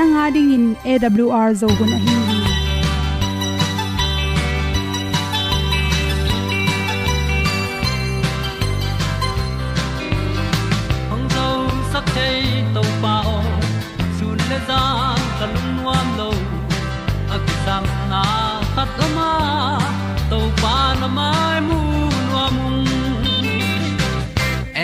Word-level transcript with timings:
nanga 0.00 0.26
ding 0.34 0.50
in 0.56 0.64
awr 0.92 1.48
zo 1.60 1.68
gun 1.78 1.90
a 1.94 1.98
hi 2.04 2.14
hong 11.10 11.26
zo 11.34 11.46
sak 11.92 12.06
chei 12.14 12.40
to 12.76 12.82
pa 13.02 13.14
o 13.34 13.36
sun 14.18 14.38
le 14.50 14.58
za 14.70 14.80
ka 15.38 15.46
lun 15.54 15.68
nuam 15.76 16.08
lo 16.20 16.30
a 17.34 17.40
ki 17.46 17.54
sam 17.64 17.84
na 18.12 18.22
khat 18.74 19.00
o 19.06 19.08
ma 19.18 19.30
to 20.30 20.38
pa 20.62 20.76
na 21.00 21.08
mai 21.18 21.58
mu 21.68 21.80
nuam 22.28 22.56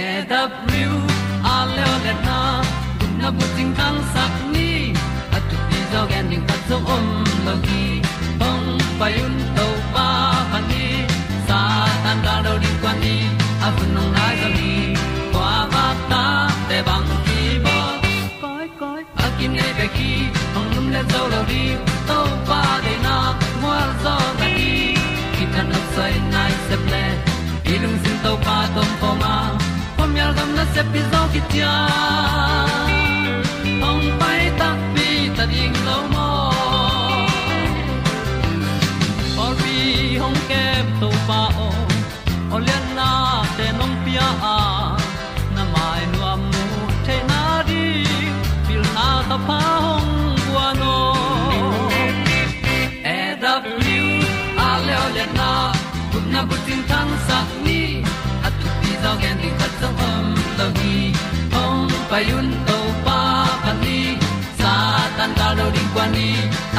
e 0.02 0.04
da 0.34 0.42
pru 0.64 0.90
a 1.54 1.56
le 1.76 1.88
na 2.28 2.40
gun 2.98 3.12
na 3.22 3.28
bu 3.38 3.44
ting 3.56 3.72
tang 3.80 3.98
sak 4.16 4.45
lo 7.46 7.54
gi 7.66 7.82
hong 8.40 8.68
pa 8.98 9.06
un 9.24 9.34
to 9.56 9.66
pa 9.94 10.08
pa 10.52 10.58
ni 10.70 10.86
sa 11.48 11.60
tan 12.04 12.18
da 12.24 12.34
đâu 12.44 12.56
di 12.62 12.70
kwan 12.80 12.96
ni 13.04 13.16
a 13.66 13.68
bu 13.76 13.84
nong 13.94 14.12
lai 14.16 14.34
za 14.40 14.48
ni 14.58 14.72
kwa 15.32 15.52
ba 15.72 15.84
ta 16.10 16.24
te 16.68 16.78
bang 16.88 17.08
ki 17.26 17.40
bo 17.64 17.76
koi 18.42 18.66
koi 18.80 19.02
a 19.24 19.26
kim 19.38 19.52
nei 19.58 19.72
be 19.78 19.86
ki 19.96 20.10
hong 20.54 20.70
lum 20.74 20.86
le 20.94 21.02
zo 21.12 21.22
lo 21.32 21.40
di 21.50 21.62
to 22.08 22.18
pa 22.48 22.60
de 22.84 22.94
na 23.06 23.16
mo 23.62 23.74
zo 24.02 24.16
ta 24.40 24.46
ni 24.56 24.72
ki 25.36 25.44
tan 25.54 25.66
nok 25.72 25.86
sai 25.96 26.14
nai 26.34 26.52
se 26.66 26.76
ple 26.84 27.04
ilung 27.74 27.98
sin 28.02 28.16
to 28.24 28.32
pa 28.46 28.56
tom 28.74 28.90
pa 29.00 29.10
ma. 29.22 29.34
Pom 29.96 30.10
yal 30.20 30.32
gam 30.38 30.50
na 30.58 30.64
se 30.74 30.82
pi 30.92 31.00
zo 31.12 31.20
ki 31.32 31.40
tia 31.50 31.74
ong 33.90 34.06
pai 34.20 34.40
na 56.36 56.42
bu 56.48 56.56
tin 56.66 56.80
tan 56.90 57.08
sa 57.26 57.38
ni 57.64 57.80
at 58.46 58.54
tu 58.60 58.68
pi 58.80 58.90
zo 59.02 59.12
gen 59.20 59.36
di 59.42 59.50
khat 59.58 59.72
zo 59.80 59.88
om 60.08 60.26
lo 60.58 60.66
gi 60.78 60.96
hong 61.54 61.92
pa 62.10 62.18
yun 62.28 62.48
to 62.68 62.78
pa 63.06 63.20
pa 63.62 63.72
ni, 63.82 64.00
sa 64.60 64.72
tan 65.16 65.30
da 65.38 65.48
lo 65.58 65.66
ding 65.76 65.90
kwan 65.94 66.08
ni, 66.16 66.28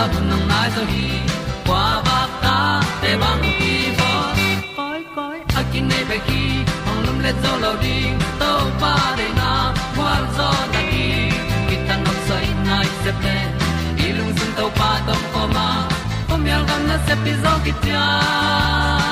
a 0.02 0.04
bu 0.12 0.20
nang 0.30 0.46
mai 0.50 0.68
so 0.76 0.84
hi 0.92 1.06
kwa 1.68 1.84
ba 2.08 2.20
ta 2.44 2.56
te 3.02 3.12
bang 3.22 3.44
ki 3.60 3.74
bo 4.00 4.12
koi 4.78 5.02
koi 5.16 5.38
a 5.60 5.62
kin 5.72 5.86
nei 5.92 6.04
pe 6.10 6.18
ki 6.28 6.44
ong 6.90 7.02
lum 7.06 7.18
le 7.26 7.32
zo 7.42 7.52
lo 7.64 7.72
ding 7.84 8.16
to 8.42 8.52
pa 8.82 8.94
de 9.20 9.28
na 9.40 9.52
kwa 9.96 10.14
zo 10.38 10.50
ta 10.74 10.82
ki 10.92 11.10
ki 11.68 11.76
tan 11.88 12.00
nok 12.06 12.20
sai 12.28 12.48
nai 12.70 12.88
se 13.02 13.12
pe 13.24 13.36
ilung 14.08 14.34
sun 14.38 14.52
to 14.62 14.66
pa 14.80 14.92
tom 15.08 15.22
ko 15.34 15.42
ma. 15.56 15.68
Pom 16.30 16.42
yal 16.52 16.64
gam 16.70 16.82
na 16.90 16.98
se 17.06 17.14
pi 17.24 17.32
zo 17.44 17.54
ki 17.66 17.74
tia 17.84 18.06
hong 19.02 19.07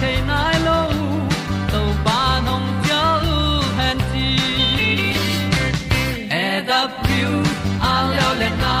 chiu 0.00 0.06
the 0.06 0.20
nai 0.26 0.58
lo 0.66 0.78
to 1.72 1.80
pa 2.04 2.40
nong 2.46 2.66
pia 2.82 3.02
u 3.34 3.38
han 3.78 3.98
ti 4.10 4.28
e 6.42 6.44
da 6.68 6.80
pru 7.02 7.32
a 7.90 7.94
leo 8.10 8.30
le 8.40 8.50
na 8.62 8.74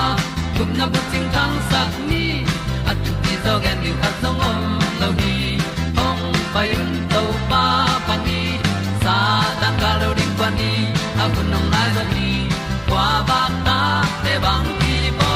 gup 0.58 0.70
na 0.78 0.86
bu 0.92 1.00
chiu 1.10 1.22
tang 1.34 1.56
sat 1.70 1.90
ni 2.08 2.24
at 2.90 2.96
ti 3.22 3.34
zo 3.44 3.54
gen 3.64 3.76
ni 3.82 3.90
at 4.06 4.14
song 4.22 4.40
om 4.50 4.60
lo 5.00 5.08
ni 5.20 5.34
ong 6.06 6.22
pa 6.52 6.62
yun 6.72 6.90
to 7.12 7.22
pa 7.50 7.64
pa 8.06 8.14
ni 8.26 8.40
sa 9.02 9.16
tan 9.60 9.74
ga 9.82 9.90
lo 10.00 10.08
ding 10.18 10.34
pa 10.40 10.48
ni, 10.58 10.72
a 11.22 11.24
bu 11.32 11.40
nong 11.52 11.68
lai 11.72 11.88
za 11.96 12.04
ni. 12.14 12.28
Kwa 12.88 13.08
ba 13.28 13.40
ta 13.66 13.80
te 14.24 14.34
bang 14.44 14.68
ki 14.80 14.96
bo 15.18 15.32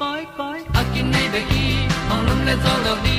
koi 0.00 0.22
koi 0.38 0.60
a 0.78 0.82
kin 0.92 1.06
nei 1.14 1.26
be 1.32 1.40
ki 1.50 1.66
ong 2.12 2.22
lum 2.26 2.40
le 2.48 2.54
zo 2.64 2.74
lo 2.86 2.94
ni 3.04 3.18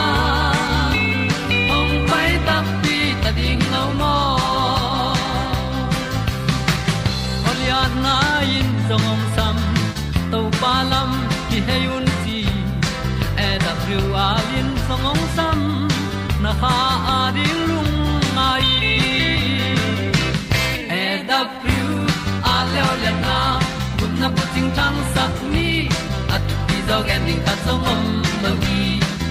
ding 27.31 27.43
ta 27.47 27.53
song 27.65 27.83
om 27.93 28.03
lo 28.43 28.51
gi 28.63 28.81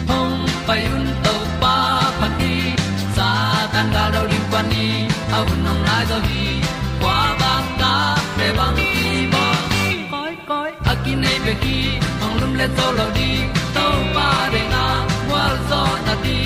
hong 0.09 0.37
pai 0.67 0.83
un 0.97 1.07
to 1.25 1.35
pa 1.63 1.75
pa 2.21 2.29
ti 2.39 2.55
sa 3.17 3.29
tan 3.73 3.87
ga 3.95 4.05
do 4.15 4.21
ri 4.31 4.41
pa 4.53 4.61
ni 4.71 4.87
au 5.39 5.47
nong 5.65 5.83
lai 5.89 6.05
do 6.11 6.19
gi 6.29 6.45
kwa 7.03 7.19
ba 7.41 7.53
ta 7.81 7.93
pe 8.37 8.47
bang 8.59 8.79
ki 8.93 9.11
bo 9.33 9.45
koi 10.13 10.35
koi 10.51 10.71
a 10.93 10.95
ki 11.03 11.13
nei 11.23 11.39
be 11.45 11.55
ki 11.65 11.77
hong 12.21 12.37
lum 12.41 12.53
le 12.61 12.67
to 12.79 12.87
lo 12.99 13.07
di 13.19 13.31
to 13.77 13.87
pa 14.17 14.29
de 14.55 14.63
na 14.73 14.85
wa 15.33 15.45
zo 15.69 15.83
na 16.07 16.15
ti 16.25 16.39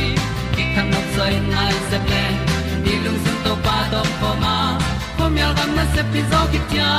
ki 0.55 0.63
kan 0.75 0.87
nok 0.93 1.07
sai 1.17 1.35
nai 1.55 1.73
se 1.89 1.99
ple 2.07 2.25
ni 2.85 2.95
lung 3.05 3.21
sun 3.25 3.37
to 3.47 3.53
pa 3.67 3.77
do 3.93 4.01
po 4.21 4.31
ma. 4.43 4.57
Po 5.17 5.25
mi 5.35 5.43
gam 5.57 5.71
na 5.79 5.85
se 5.95 6.03
pi 6.13 6.21
zo 6.31 6.41
ki 6.53 6.61
tia 6.71 6.91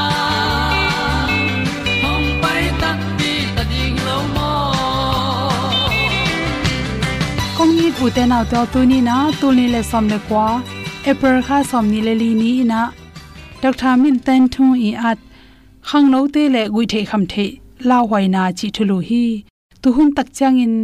kong 8.06 8.14
ni 8.14 8.14
pu 8.14 8.22
te 8.22 8.26
na 8.28 8.44
to 8.52 8.66
tu 8.74 8.86
ni 8.86 9.02
na, 9.02 9.32
tu 9.40 9.48
ni 9.52 9.68
le 9.68 9.82
som 9.84 10.08
le 10.08 10.20
kwa. 10.28 10.62
E 11.06 11.12
April 11.12 11.42
kha 11.48 11.64
som 11.64 11.86
ni 11.92 12.02
le 12.02 12.14
li 12.22 12.34
ni 12.42 12.64
na. 12.64 12.92
Dr 13.62 13.98
min 13.98 14.20
ten 14.20 14.48
thu 14.54 14.66
i 14.88 14.92
at, 15.10 15.20
khang 15.90 16.12
no 16.12 16.28
te 16.28 16.44
le 16.56 16.62
gui 16.74 16.86
the 16.86 17.06
kham 17.10 17.26
the 17.32 17.46
la 17.90 17.98
hoi 18.10 18.28
na 18.28 18.52
chi 18.58 18.68
thulu 18.76 18.98
hi. 19.10 19.44
Tu 19.82 19.90
hum 19.96 20.08
tak 20.18 20.28
chang 20.38 20.58
in 20.66 20.76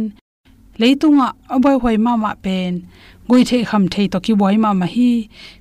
leitunga 0.80 1.28
aboi 1.54 1.76
hoi 1.82 1.96
ma 2.04 2.12
ma 2.16 2.32
pen. 2.44 2.72
Goi 3.28 3.42
the 3.50 3.58
kham 3.70 3.84
thei 3.92 4.06
to 4.12 4.18
ki 4.24 4.32
boi 4.40 4.56
ma 4.64 4.70
ma 4.80 4.86
hi. 4.94 5.10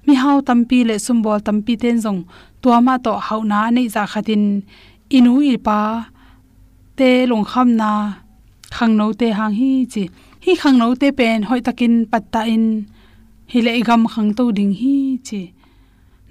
Mi 0.06 0.14
hau 0.22 0.38
tampi 0.48 0.80
le 0.90 0.96
sumbol 1.06 1.40
tampi 1.48 1.74
ten 1.82 1.98
jong 2.04 2.22
tua 2.62 2.78
ma 2.88 2.94
to 3.06 3.14
hau 3.28 3.42
na 3.52 3.60
nei 3.76 3.88
za 3.96 4.04
khatin 4.12 4.44
inu 5.18 5.34
i 5.54 5.56
pa, 5.66 5.80
te 6.98 7.10
long 7.30 7.46
kham 7.52 7.70
na. 7.82 7.92
Khang 8.76 8.94
no 9.00 9.06
te 9.20 9.28
hang 9.38 9.54
hi 9.60 9.72
chi 9.94 10.04
hi 10.46 10.54
khang 10.62 10.78
no 10.82 10.88
te 11.02 11.10
pen, 11.12 11.44
hoi 11.50 11.62
takin 11.68 11.94
patta 12.12 12.42
in. 12.56 12.66
Hi 13.52 13.60
le 13.66 13.72
gam 13.88 14.04
khang 14.14 14.30
to 14.38 14.44
ding 14.58 14.74
hi 14.82 14.94
chi. 15.28 15.42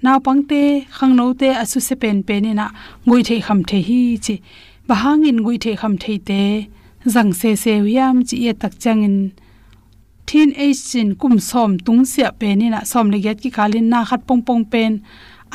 Naw 0.03 0.17
pangte 0.25 0.61
khang 0.97 1.13
no 1.19 1.25
te 1.39 1.47
asu 1.61 1.79
se 1.87 1.95
pen 2.01 2.17
pen 2.27 2.45
na 2.59 2.65
ngui 3.05 3.21
the 3.27 3.35
kham 3.45 3.59
the 3.69 3.77
hi 3.87 4.01
chi. 4.25 4.35
Bahangin 4.87 5.37
ngui 5.39 5.55
the 5.63 5.71
kham 5.81 5.93
thei 6.01 6.17
te. 6.29 6.41
Zang 7.13 7.31
se 7.39 7.49
se 7.63 7.73
wiam 7.85 8.15
chi 8.27 8.35
ye 8.45 8.51
tak 8.61 8.73
changin 8.83 9.17
thin 10.27 10.49
age 10.65 10.81
chin 10.89 11.09
kum 11.21 11.35
som 11.49 11.71
tung 11.85 12.03
sia 12.11 12.29
pen 12.39 12.59
ni 12.59 12.67
na 12.73 12.79
som 12.91 13.05
le 13.13 13.17
get 13.25 13.37
ki 13.43 13.49
khalin 13.55 13.85
na 13.91 13.99
khat 14.09 14.21
pong 14.27 14.41
pong 14.47 14.63
pen. 14.73 14.91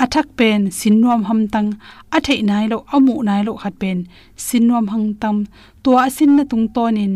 Athak 0.02 0.29
pen 0.38 0.61
sinnom 0.79 1.23
ham 1.29 1.41
tang. 1.52 1.70
A 2.17 2.19
nai 2.50 2.67
lo, 2.73 2.79
amu 2.94 3.14
nai 3.29 3.43
lo 3.47 3.52
khat 3.62 3.75
pen. 3.81 3.99
Sinnom 4.47 4.87
hang 4.93 5.09
tam. 5.23 5.37
Tua 5.82 6.05
sin 6.17 6.31
na 6.37 6.44
tung 6.50 6.69
tonin 6.75 7.14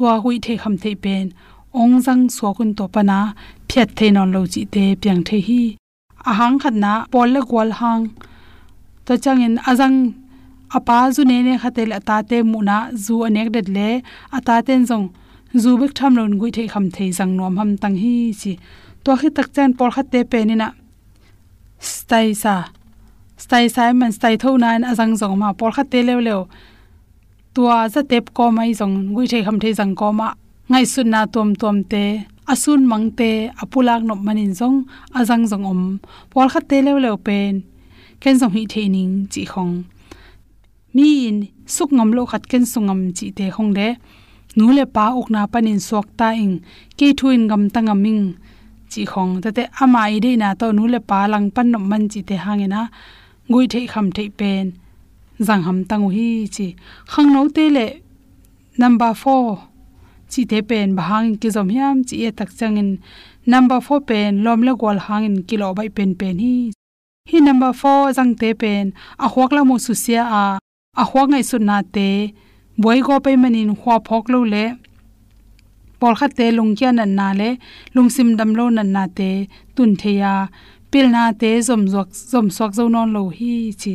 tua 0.00 0.18
hui 0.22 0.38
the 0.44 0.56
kham 0.56 0.74
the 0.82 0.94
pen, 0.94 1.26
ong 1.80 1.94
jang 2.04 2.22
so 2.36 2.48
kun 2.56 2.70
to 2.78 2.84
pana 2.94 3.18
phet 3.68 3.88
the 3.96 4.06
non 4.16 4.28
lo 4.34 4.40
chi 4.52 4.62
te 4.74 4.84
pyang 5.00 5.22
the 5.28 5.38
hi. 5.46 5.62
Ahang 6.30 6.56
khat 6.62 6.74
na, 6.84 6.92
pol 7.12 7.28
la 7.34 7.40
gwal 7.48 7.70
hang. 7.80 8.04
Ta 9.04 9.14
chang 9.24 9.42
in 9.46 9.56
azang 9.70 9.98
apa 10.76 10.96
zu 11.14 11.22
ne 11.30 11.36
ne 11.46 11.54
khatel 11.62 11.90
ata 11.98 12.16
te 12.30 12.38
mu 12.50 12.58
na, 12.68 12.76
zu 13.04 13.14
anek 13.26 13.48
det 13.54 13.68
le, 13.76 13.88
ata 14.36 14.54
ten 14.66 14.80
jong 14.88 15.06
zu 15.62 15.70
bik 15.80 15.92
tham 15.98 16.12
lon 16.18 16.32
gui 16.40 16.50
the 16.56 16.64
kham 16.72 16.86
the 16.94 17.04
jang 17.18 17.32
nom 17.38 17.54
ham 17.60 17.70
tang 17.82 17.96
hi 18.02 18.14
chi. 18.40 18.52
To 19.04 19.10
khi 19.20 19.28
tak 19.36 19.48
chan 19.54 19.70
por 19.78 19.90
khat 19.94 20.06
te 20.12 20.20
pe 20.30 20.38
ni 20.48 20.54
na 20.62 20.68
stai 21.92 22.28
sa. 22.42 22.54
Stai 23.42 23.64
sai 23.74 23.90
man 24.00 24.12
stai 24.16 24.34
tho 24.42 24.50
na 24.62 24.68
an 24.76 24.84
azang 24.90 25.12
jong 25.20 25.36
ma 25.42 25.48
por 25.58 25.70
khat 25.76 25.86
te 25.92 25.98
lew 26.08 26.20
lew 26.28 26.40
tua 27.54 27.88
za 27.92 28.00
tep 28.10 28.24
ko 28.36 28.44
mai 28.56 28.70
jong 28.78 28.96
gui 29.14 29.26
thei 29.32 29.42
kham 29.46 29.58
thei 29.62 29.72
jang 29.78 29.94
ko 30.00 30.08
ma 30.20 30.28
ngai 30.70 30.86
sun 30.92 31.08
na 31.12 31.20
tom 31.34 31.50
tom 31.60 31.76
te, 31.92 32.04
asun 32.52 32.82
mangte 32.90 33.30
apulak 33.62 34.02
nop 34.08 34.20
manin 34.26 34.52
jong 34.58 34.76
azang 35.18 35.44
jong 35.50 35.64
om. 35.72 35.82
Por 36.30 36.46
khat 36.52 36.64
te 36.70 36.76
lew 36.86 36.98
lew 37.04 37.16
pen, 37.26 37.54
ken 38.22 38.34
jong 38.40 38.54
hi 38.56 38.62
theining 38.72 39.12
chi 39.32 39.42
khong. 39.52 39.74
Mi 40.94 41.08
in 41.28 41.38
suk 41.74 41.90
ngam 41.96 42.10
lo 42.16 42.22
khat 42.30 42.42
ken 42.50 42.64
sungam 42.72 43.00
chi 43.16 43.26
te 43.38 43.46
khong 43.54 43.70
de. 43.78 43.88
Nu 44.56 44.66
le 44.76 44.84
pa 44.94 45.04
ok 45.18 45.28
na 45.34 45.40
panin 45.52 45.80
sok 45.88 46.06
ta 46.18 46.28
ing, 46.44 46.56
ke 46.98 47.06
thuin 47.18 47.42
gam 47.50 47.62
tangaming 47.74 48.22
chi 48.90 49.02
khong. 49.12 49.32
Ta 49.42 49.48
te 49.56 49.62
ama 49.82 50.02
i 50.16 50.18
de 50.24 50.32
na 50.42 50.48
to 50.60 50.66
nu 50.76 50.84
le 50.92 51.00
pa 51.10 51.18
lang 51.32 51.46
pan 51.54 51.66
nom 51.72 51.84
man 51.90 52.04
chi 52.12 52.20
te 52.28 52.34
hangena 52.44 52.82
ngui 53.48 53.64
thei 53.72 53.86
kham 53.92 54.06
thei 54.16 54.28
pen 54.38 54.66
zang 55.46 55.62
ham 55.66 55.78
tang 55.90 56.06
hi 56.14 56.28
chi 56.54 56.66
khang 57.12 57.28
no 57.34 57.40
te 57.56 57.64
le 57.76 57.86
number 58.80 59.12
4 59.22 59.56
chi 60.32 60.42
te 60.50 60.58
pen 60.68 60.88
bahang 60.98 61.28
ki 61.40 61.48
zom 61.56 61.68
hiam 61.74 61.96
chi 62.08 62.16
e 62.26 62.28
tak 62.38 62.50
changin 62.58 62.90
number 63.52 63.80
4 63.86 64.00
pen 64.08 64.30
lom 64.44 64.60
le 64.66 64.72
gol 64.80 64.98
hangin 65.06 65.36
kilo 65.48 65.68
bai 65.78 65.88
pen 65.96 66.10
pen 66.20 66.36
hi. 66.44 66.56
Hi 67.30 67.38
number 67.46 67.72
4 67.80 68.16
zang 68.16 68.32
te 68.40 68.48
pen, 68.62 68.86
a 69.24 69.26
hwak 69.32 69.50
la 69.56 69.62
mo 69.68 69.76
su 69.84 69.92
sia 70.04 70.22
a 70.40 70.44
a 71.02 71.04
hwak 71.10 71.28
ngai 71.32 71.44
su 71.50 71.56
na 71.68 71.76
te 71.94 72.08
boi 72.82 72.98
go 73.06 73.16
pe 73.24 73.32
manin 73.42 73.70
hwa 73.80 73.94
phok 74.06 74.24
lo 74.32 74.40
le. 74.52 74.64
Pol 76.00 76.14
kha 76.18 76.28
te 76.38 76.46
lung 76.56 76.72
kya 76.78 76.90
nan 76.98 77.12
na 77.18 77.28
le, 77.40 77.50
lung 77.94 78.10
sim 78.14 78.28
dam 78.38 78.50
lo 78.58 78.64
nan 78.76 78.88
na 78.94 79.04
te, 79.18 79.30
tun 79.74 79.90
the 80.00 80.12
ya 80.22 80.34
pil 80.90 81.06
na 81.14 81.22
te 81.40 81.50
zom 81.68 81.82
zok 81.94 82.08
zom 82.30 82.46
sok 82.56 82.70
zo 82.78 82.84
non 82.94 83.08
lo 83.16 83.22
hi 83.38 83.52
chi 83.82 83.94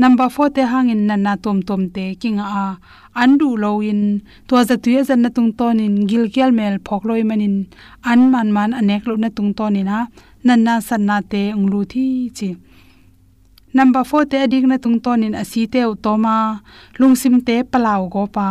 number 0.00 0.28
4 0.28 0.50
te 0.56 0.62
hangin 0.72 1.02
nan 1.08 1.22
na 1.26 1.32
tom 1.44 1.58
tom 1.68 1.82
te 1.94 2.04
king 2.20 2.38
a. 2.40 2.78
Andu 3.22 3.48
lo 3.62 3.70
in 3.90 4.02
to 4.48 4.54
za 4.68 4.76
tuya 4.82 5.02
zan 5.08 5.20
na 5.22 5.28
tung 5.36 5.52
ton 5.58 5.78
in 5.86 5.96
gil 6.10 6.24
kyal 6.34 6.50
mel 6.58 6.76
phok 6.86 7.02
loi 7.08 7.22
manin. 7.30 7.56
An 8.10 8.20
man 8.32 8.48
man 8.56 8.70
anek 8.80 9.02
lo 9.08 9.14
na 9.16 9.28
tung 9.36 9.52
ton 9.58 9.76
ina 9.80 9.98
nan 10.46 10.60
na 10.66 10.74
san 10.88 11.02
na 11.08 11.16
te 11.32 11.42
unglu 11.58 11.80
thi 11.92 12.06
chi. 12.36 12.48
Number 13.76 14.04
4 14.10 14.30
te 14.30 14.36
adik 14.44 14.64
na 14.70 14.76
tung 14.84 14.98
ton 15.04 15.24
in 15.26 15.34
asi 15.42 15.62
te 15.72 15.80
utoma 15.92 16.36
lungsim 16.98 17.36
te 17.46 17.56
palaw 17.72 18.02
go 18.14 18.22
pa. 18.36 18.48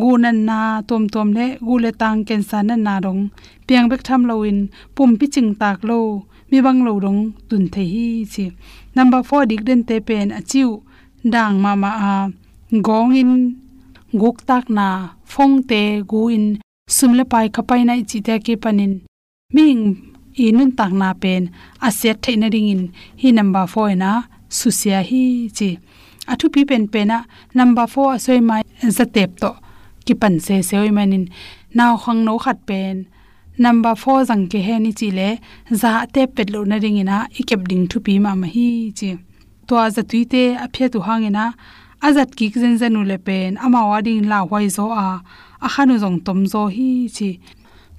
Gu 0.00 0.10
nan 0.24 0.38
na 0.48 0.58
tom 0.88 1.04
tom 1.14 1.28
le, 1.36 1.46
gu 1.66 1.74
le 1.84 1.90
tang 2.00 2.18
ken 2.28 2.42
san 2.50 2.66
na 2.68 2.76
na 2.86 2.94
rong. 3.04 3.22
Piang 3.66 3.86
bek 3.90 4.02
tham 4.06 4.22
lo 4.30 4.34
in 4.50 4.60
pum 4.94 5.10
pi 5.18 5.26
ching 5.34 5.50
tak 5.60 5.78
lo. 5.90 5.98
Mi 6.50 6.58
bang 6.66 6.80
lo 6.86 6.92
rong 7.04 7.20
tun 7.48 7.64
the 7.74 7.82
hi 7.92 8.06
chi 8.32 8.44
number 8.96 9.22
4 9.22 9.44
dik 9.50 9.62
den 9.68 9.80
te 9.88 9.96
pen 10.08 10.28
achiu. 10.38 10.68
Dang 11.32 11.54
ma 11.64 11.72
ma 11.82 11.90
a 11.90 11.98
ah, 12.10 12.24
gong 12.86 13.12
in 13.20 13.32
guk 14.20 14.36
tak 14.48 14.64
na, 14.76 14.86
phong 15.32 15.56
te 15.70 15.82
gu 16.10 16.20
in 16.36 16.46
sumle 16.96 17.24
pai 17.32 17.46
khapai 17.54 17.82
nai 17.88 18.00
chi 18.10 18.18
te 18.26 18.34
ke 18.46 18.54
panin 18.62 18.92
ming 19.54 19.82
inun 20.44 20.70
tak 20.78 20.92
na 21.00 21.08
pen 21.22 21.42
aset 21.86 22.16
theina 22.22 22.48
ring 22.54 22.68
in. 22.74 22.82
Hi 23.20 23.28
number 23.38 23.66
4 23.72 23.94
na 24.02 24.10
susia 24.58 24.98
hi 25.08 25.22
chi. 25.56 25.70
Athu 26.30 26.46
pi 26.54 26.60
pen 26.70 26.84
pen 26.92 27.06
na, 27.10 27.18
number 27.58 27.86
4 27.94 28.18
soi 28.24 28.40
mai 28.48 28.62
zatep 28.96 29.30
to, 29.42 29.50
ki 30.04 30.14
pan 30.20 30.34
se 30.46 30.54
seoi 30.68 30.90
manin 30.96 31.24
naw 31.76 31.92
khang 32.02 32.20
no 32.26 32.34
khat 32.44 32.58
pen 32.68 32.96
number 33.60 33.94
4 33.94 34.24
zang 34.28 34.44
ke 34.52 34.58
he 34.66 34.74
ni 34.84 34.90
chi 34.98 35.08
le, 35.18 35.28
za 35.80 35.90
te 36.14 36.22
pet 36.34 36.48
lo 36.54 36.60
na 36.70 36.76
ring 36.84 36.98
ina 37.02 37.16
ikep 37.40 37.62
ding 37.70 37.84
thu 37.90 37.98
pi 38.06 38.14
ma 38.24 38.32
ma 38.40 38.46
hi 38.54 38.68
chi. 38.98 39.10
To 39.66 39.74
a 39.84 39.86
za 39.96 40.02
tuite 40.10 40.42
a 40.64 40.66
phe 40.74 40.84
tu 40.92 40.98
hang 41.06 41.24
hangena 41.24 41.44
azat 42.06 42.30
ki 42.38 42.46
zen 42.62 42.74
zen 42.80 42.98
u 43.00 43.02
le 43.10 43.18
pen 43.26 43.50
ama 43.64 43.80
wa 43.90 43.98
ding 44.06 44.24
la 44.32 44.38
wai 44.50 44.66
zo 44.76 44.86
a 45.04 45.08
a 45.66 45.68
khanu 45.74 45.94
zong 46.02 46.18
tom 46.26 46.40
zo 46.52 46.62
hi 46.76 46.88
chi. 47.16 47.30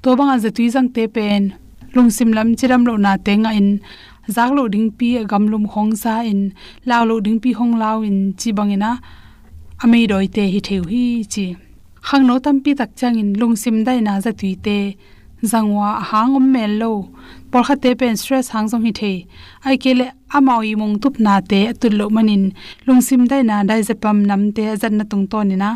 To 0.02 0.10
bang 0.18 0.32
a 0.36 0.38
za 0.44 0.50
tui 0.58 0.68
zang 0.76 0.90
te 0.96 1.04
pen, 1.16 1.44
lung 1.96 2.10
sim 2.16 2.30
lam 2.38 2.50
chiram 2.60 2.82
lo 2.90 2.94
na 3.06 3.12
te 3.26 3.34
nga 3.42 3.52
in, 3.60 3.70
zak 4.36 4.50
lo 4.58 4.64
ding 4.74 4.90
pi 4.98 5.08
gam 5.32 5.44
lum 5.52 5.66
khong 5.72 5.94
sa 6.04 6.14
in 6.32 6.42
law 6.90 7.02
lo 7.10 7.16
ding 7.26 7.40
pi 7.44 7.50
hong 7.60 7.74
lao 7.82 7.98
in 8.10 8.20
chi 8.40 8.50
bang 8.58 8.58
bangena 8.58 8.92
amei 9.84 10.06
doi 10.12 10.28
te 10.36 10.44
hi 10.54 10.60
theu 10.68 10.84
hi 10.92 11.04
chi. 11.34 11.46
Khang 12.08 12.24
no 12.28 12.36
tam 12.46 12.58
pi 12.64 12.72
tak 12.80 12.92
chang 13.00 13.16
in, 13.22 13.30
lung 13.40 13.56
sim 13.62 13.76
dai 13.88 14.00
na 14.08 14.14
za 14.26 14.32
tui 14.40 14.54
te 14.66 14.78
zangwa 15.44 15.90
hang 16.10 16.36
om 16.36 16.46
mel 16.54 16.74
lo 16.82 16.92
por 17.52 17.64
kha 17.68 17.76
te 17.84 17.90
pen 18.00 18.16
stress 18.22 18.48
hang 18.54 18.68
jong 18.72 18.86
hi 18.88 18.92
the. 19.00 19.12
Ai 19.66 19.76
ke 19.84 19.92
le 20.00 20.06
amau 20.38 20.60
i 20.72 20.74
mong 20.82 20.96
tup 21.04 21.16
na 21.26 21.34
te 21.52 21.60
atul 21.72 21.94
lo 22.00 22.06
manin. 22.16 22.44
Lungsim 22.86 23.22
dai 23.32 23.42
na 23.50 23.56
dai 23.70 23.82
ze 23.88 23.94
pam 24.04 24.18
nam 24.30 24.44
te 24.56 24.64
zan 24.82 24.94
na 24.98 25.04
tung 25.12 25.26
ton 25.32 25.52
na. 25.64 25.70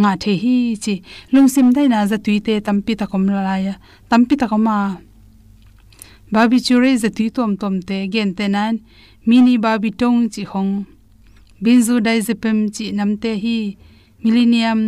Nga 0.00 0.10
the 0.22 0.32
hi 0.42 0.56
chi. 0.84 0.94
Lungsim 1.32 1.68
dai 1.76 1.86
na 1.92 2.06
za 2.10 2.16
tui 2.24 2.38
te 2.46 2.54
tampi 2.66 2.92
ta 3.00 3.06
kom 3.10 3.24
la 3.48 3.56
ya. 3.66 3.74
Tampi 4.10 4.34
ta 4.40 4.46
koma 4.50 4.76
babi 6.32 6.58
chure 6.66 6.90
za 7.02 7.08
tui 7.16 7.28
tom 7.36 7.50
tom 7.60 7.74
te 7.88 7.96
gen 8.12 8.30
te 8.38 8.46
nan. 8.54 8.74
Mini 9.28 9.54
babi 9.64 9.90
tong 10.00 10.20
chi 10.32 10.42
hong. 10.52 10.72
Binzu 11.62 11.94
dai 12.06 12.18
ze 12.26 12.34
pem 12.42 12.58
chi 12.74 12.84
nam 12.98 13.10
te 13.22 13.30
hi. 13.42 13.58
Millennium 14.22 14.80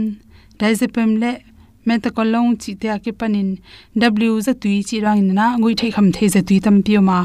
dai 0.58 0.72
ze 0.80 0.86
pem 0.94 1.10
le 1.22 1.32
meta 1.86 2.10
kolong 2.16 2.50
chi 2.62 2.72
te 2.80 2.88
ake 2.96 3.12
panin 3.20 3.50
w 3.94 4.40
za 4.46 4.52
tui 4.62 4.82
chi 4.88 4.96
rang 5.00 5.22
na, 5.38 5.56
ngui 5.60 5.74
thei 5.80 5.90
kham 5.90 6.08
thei 6.16 6.28
za 6.34 6.40
tui 6.48 6.58
tam 6.60 6.76
pi 6.86 6.98
ma. 6.98 7.18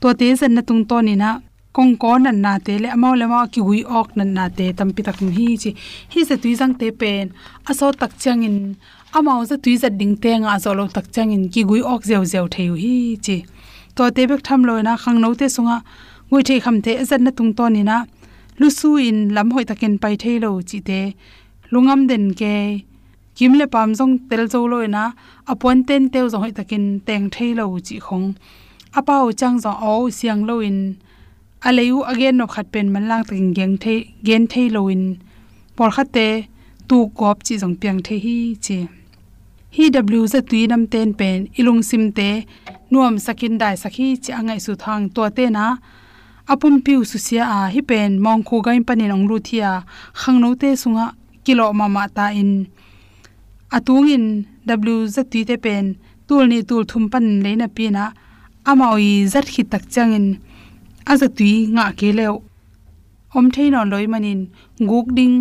To 0.00 0.08
te 0.20 0.34
zan 0.40 0.54
na 0.54 0.62
tung 0.68 0.84
to 0.90 0.96
ni 1.00 1.14
na, 1.22 1.40
kong 1.76 1.96
ko 2.02 2.18
nan 2.18 2.40
na 2.44 2.52
te, 2.66 2.74
le 2.82 2.88
amaw 2.96 3.14
le 3.20 3.26
ma 3.32 3.46
ki 3.52 3.60
hui 3.66 3.80
ok 4.00 4.08
nan 4.18 4.30
na 4.36 4.44
te, 4.58 4.66
tam 4.78 4.88
pi 4.94 5.02
tak 5.02 5.18
hi 5.36 5.46
chi. 5.62 5.70
Hi 6.12 6.20
za 6.28 6.36
tui 6.42 6.52
jang 6.60 6.74
te 6.80 6.86
pen. 7.00 7.26
Aso 7.70 7.86
tak 8.00 8.12
chang 8.22 8.42
in 8.48 8.56
amaw 9.18 9.40
za 9.50 9.56
tui 9.64 9.76
za 9.82 9.88
ding 10.00 10.14
te 10.22 10.30
nga 10.42 10.58
zo 10.64 10.70
lo 10.78 10.84
tak 10.96 11.06
chang 11.14 11.30
in 11.36 11.44
ki 11.52 11.62
gui 11.68 11.80
ok 11.92 12.02
zeu 12.10 12.22
zeu 12.32 12.46
thei 12.54 12.68
hi 12.82 12.94
chi. 13.24 13.36
To 13.96 14.10
te 14.16 14.22
bek 14.30 14.42
tham 14.46 14.60
lo 14.68 14.74
na, 14.86 14.92
khang 15.02 15.18
no 15.22 15.28
te 15.40 15.46
sunga, 15.56 15.76
ngui 16.30 16.42
thei 16.48 16.58
kham 16.64 16.76
te 16.84 16.92
zan 17.08 17.22
na 17.24 17.30
tung 17.38 17.52
to 17.58 17.64
ni 17.74 17.82
na. 17.90 17.96
Lu 18.60 18.68
su 18.78 18.88
in 19.08 19.18
lam 19.34 19.48
hoi 19.54 19.64
takin 19.70 19.94
pai 20.02 20.14
thei 20.22 20.36
lo 20.44 20.50
chi 20.68 20.78
te. 20.88 21.00
Lungam 21.72 22.00
den 22.10 22.24
ke 22.40 22.54
kimle 23.36 23.66
pam 23.74 23.88
jong 23.98 24.14
tel 24.28 24.44
zo 24.52 24.60
loi 24.72 24.86
na 24.94 25.04
apon 25.50 25.78
ten 25.88 26.02
teu 26.12 26.26
zo 26.32 26.38
hoi 26.42 26.52
takin 26.58 26.84
teng 27.06 27.26
thei 27.34 27.50
lo 27.58 27.64
chi 27.86 27.96
khong. 28.06 28.28
Apao 28.98 29.26
chang 29.40 29.56
zo 29.64 29.70
o 29.92 29.92
siang 30.18 30.42
lo 30.48 30.54
in 30.68 30.78
aleu 31.66 31.98
again 32.10 32.36
no 32.38 32.46
khat 32.54 32.66
pen 32.72 32.86
man 32.92 33.04
lang 33.10 33.24
takin 33.28 33.54
geng 33.58 33.76
thei, 33.82 33.98
gen 34.26 34.42
thei 34.52 34.66
lo 34.74 34.80
in. 34.94 35.04
Por 35.76 35.90
khate 35.96 36.28
tu 36.88 36.98
kop 37.18 37.36
chi 37.46 37.54
jong 37.62 37.76
piang 37.80 38.00
thei 38.06 38.18
hi 38.24 38.36
chi 38.64 38.78
hi 39.76 39.84
w 39.90 40.26
za 40.32 40.40
tui 40.50 40.66
nam 40.66 40.82
ten 40.92 41.08
pen, 41.20 41.38
ilung 41.58 41.82
sim 41.88 42.04
te, 42.18 42.30
nuam 42.90 43.14
sakin 43.24 43.54
dai 43.62 43.74
sakhi 43.82 44.06
chi 44.22 44.30
angai 44.38 44.60
su 44.64 44.72
thang 44.82 45.02
to 45.14 45.22
te 45.36 45.44
na. 45.56 45.66
Apum 46.52 46.74
piu 46.84 47.00
su 47.10 47.18
sia 47.26 47.44
a 47.56 47.60
hi 47.74 47.80
pen, 47.90 48.10
mong 48.24 48.42
khu 48.48 48.56
gain 48.66 48.82
panin 48.88 49.14
ong 49.16 49.26
lu 49.30 49.36
thia 49.48 49.70
khangno 50.20 50.50
te 50.62 50.70
sunga 50.82 51.06
kilo 51.44 51.66
mama 51.78 52.04
ta 52.16 52.26
in 52.40 52.52
atung 53.76 54.08
in 54.14 54.26
w 54.66 55.08
ti 55.32 55.40
te 55.48 55.56
pen 55.64 55.86
tul 56.26 56.44
ni 56.50 56.58
tul 56.68 56.84
thum 56.90 57.04
pan 57.12 57.26
leina 57.44 57.66
pina 57.76 58.04
amawi 58.70 59.26
zat 59.32 59.46
khi 59.52 59.62
tak 59.72 59.84
changin. 59.94 60.26
Aza 61.10 61.28
tui 61.36 61.52
nga 61.74 61.84
ke 61.98 62.08
leo. 62.18 62.34
Om 63.36 63.46
thein 63.54 63.74
on 63.78 63.90
loi 63.92 64.06
manin. 64.12 64.40
Guk 64.90 65.08
ding. 65.18 65.36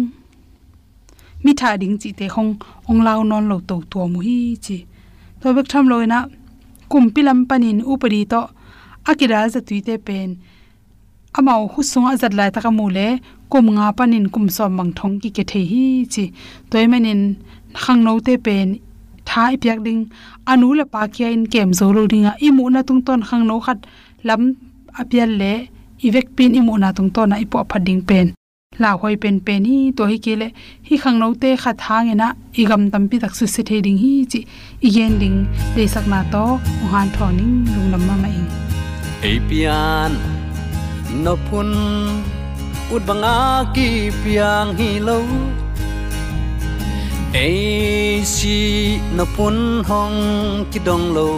Mi 1.43 1.51
tha 1.59 1.69
ding 1.81 1.95
chi 2.01 2.09
te 2.19 2.25
hong. 2.35 2.51
Ong 2.89 3.01
lao 3.07 3.21
non 3.23 3.45
lo 3.51 3.57
to 3.69 3.75
to 3.91 3.99
mu 4.11 4.19
hi 4.27 4.37
chi. 4.65 4.77
To 5.41 5.47
bek 5.55 5.67
tham 5.71 5.85
loina 5.91 6.19
kum 6.91 7.05
pilam 7.13 7.39
panin 7.49 7.79
upari 7.91 8.21
to. 8.31 8.41
Akira 9.09 9.39
za 9.53 9.59
tui 9.67 9.79
te 9.87 9.95
pen 10.07 10.29
amao 11.37 11.63
hu 11.71 11.81
sung 11.91 12.07
azat 12.11 12.33
lai 12.39 12.49
taka 12.55 12.71
mu 12.77 12.85
le. 12.97 13.07
Kum 13.51 13.65
nga 13.75 13.85
panin 13.97 14.25
kum 14.33 14.45
som 14.55 14.71
mang 14.77 14.91
thong 14.97 15.15
ki 15.21 15.29
ke 15.37 15.43
the 15.51 15.61
hi 15.71 15.83
chi. 16.13 16.25
Toy 16.71 16.85
manin. 16.91 17.21
Khang 17.83 18.01
no 18.05 18.13
te 18.25 18.33
pen 18.45 18.67
thai 19.25 19.53
piak 19.61 19.79
ding 19.85 20.01
anu 20.51 20.67
le 20.79 20.85
pa 20.93 21.01
kya 21.15 21.27
in 21.35 21.45
kem 21.53 21.69
zo 21.79 21.85
lo 21.95 22.01
dinga 22.11 22.31
imu 22.47 22.63
na 22.73 22.81
tung 22.87 23.01
ton 23.07 23.21
khang 23.27 23.43
no 23.49 23.55
khat 23.65 23.79
lam 24.27 24.41
apial 24.99 25.31
le 25.41 25.53
ivek 26.07 26.27
pin 26.35 26.51
imu 26.59 26.73
na 26.83 26.89
tung 26.97 27.09
ton 27.15 27.27
na 27.31 27.35
ipo 27.43 27.59
phading 27.71 28.01
pen 28.09 28.27
la 28.81 28.91
hoi 29.01 29.15
pen 29.23 29.35
pen 29.45 29.61
hi 29.69 29.77
to 29.97 30.03
hi 30.11 30.17
kele 30.25 30.47
hi 30.87 30.95
khang 31.03 31.17
no 31.21 31.27
te 31.41 31.49
khat 31.63 31.77
hang 31.87 32.11
ena 32.13 32.27
igam 32.61 32.81
tam 32.91 33.03
pi 33.09 33.15
tak 33.23 33.33
su 33.37 33.45
se 33.53 33.61
the 33.69 33.77
ding 33.85 33.99
hi 34.03 34.11
chi 34.31 34.39
igen 34.87 35.11
ding 35.21 35.37
le 35.75 35.83
sak 35.93 36.05
na 36.11 36.19
to 36.33 36.43
han 36.91 37.07
thoning 37.15 37.55
lung 37.73 37.87
lam 37.93 38.03
ma 38.07 38.15
mai 38.23 38.37
apian 39.31 40.11
no 41.23 41.33
pun 41.47 41.69
ut 42.95 43.01
banga 43.07 43.37
ki 43.75 43.89
piang 44.23 44.69
hi 44.79 44.89
lo 45.07 45.17
e 47.33 48.21
si 48.25 48.99
no 49.15 49.25
pun 49.37 49.83
hong 49.87 50.65
ki 50.71 50.79
dong 50.83 51.15
lo 51.15 51.31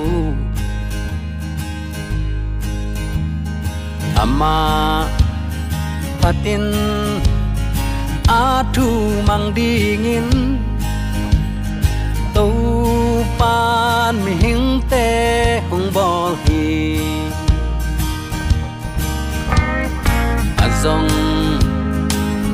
ama 4.17 5.05
patin 6.21 6.65
a 8.27 8.63
thu 8.73 8.87
mang 9.27 9.53
dingin 9.55 10.29
tàu 12.33 12.49
pan 13.39 14.15
mi 14.25 14.33
hing 14.43 14.81
te 14.89 15.07
hong 15.69 15.87
bol 15.93 16.33
hi 16.45 16.97
azong 20.65 21.09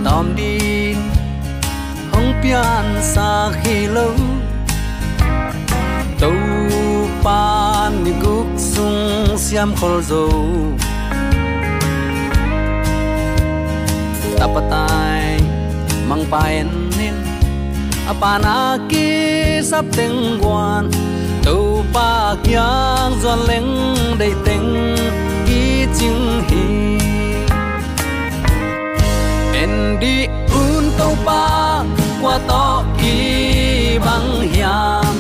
tom 0.03 0.25
din 0.35 0.78
pian 2.41 2.85
sa 3.01 3.51
khi 3.63 3.87
lâu. 3.87 4.13
Tàu 6.19 6.31
pan 7.23 8.03
ni 8.03 8.11
guk 8.21 8.47
sung 8.57 9.37
siam 9.37 9.75
khol 9.75 10.01
zo 10.09 10.27
tapatai 14.39 15.39
mang 16.07 16.23
paen 16.31 16.67
nin 16.97 17.15
apana 18.07 18.77
ki 18.89 19.07
sap 19.63 19.85
teng 19.97 20.39
quan. 20.41 20.91
Tu 21.43 21.83
pa 21.93 22.35
kyang 22.43 23.13
zon 23.21 23.39
leng 23.47 23.95
dei 24.19 24.33
teng 24.45 24.95
ki 25.47 25.87
ching 25.99 26.43
hi 26.47 26.78
qua 32.29 32.39
to 32.47 32.85
ki 33.01 33.99
bang 34.05 34.41
hiam 34.51 35.15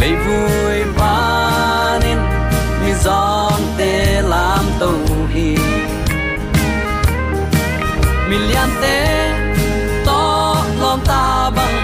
lấy 0.00 0.12
vui 0.24 0.78
pa 0.98 1.98
nên 2.02 2.18
mi 2.84 2.92
giòn 3.04 3.60
te 3.78 4.22
làm 4.22 4.64
tàu 4.80 4.98
hi 5.34 5.56
million 8.28 8.68
te 8.82 9.30
to 10.06 10.54
lom 10.80 11.00
ta 11.06 11.50
bang 11.56 11.78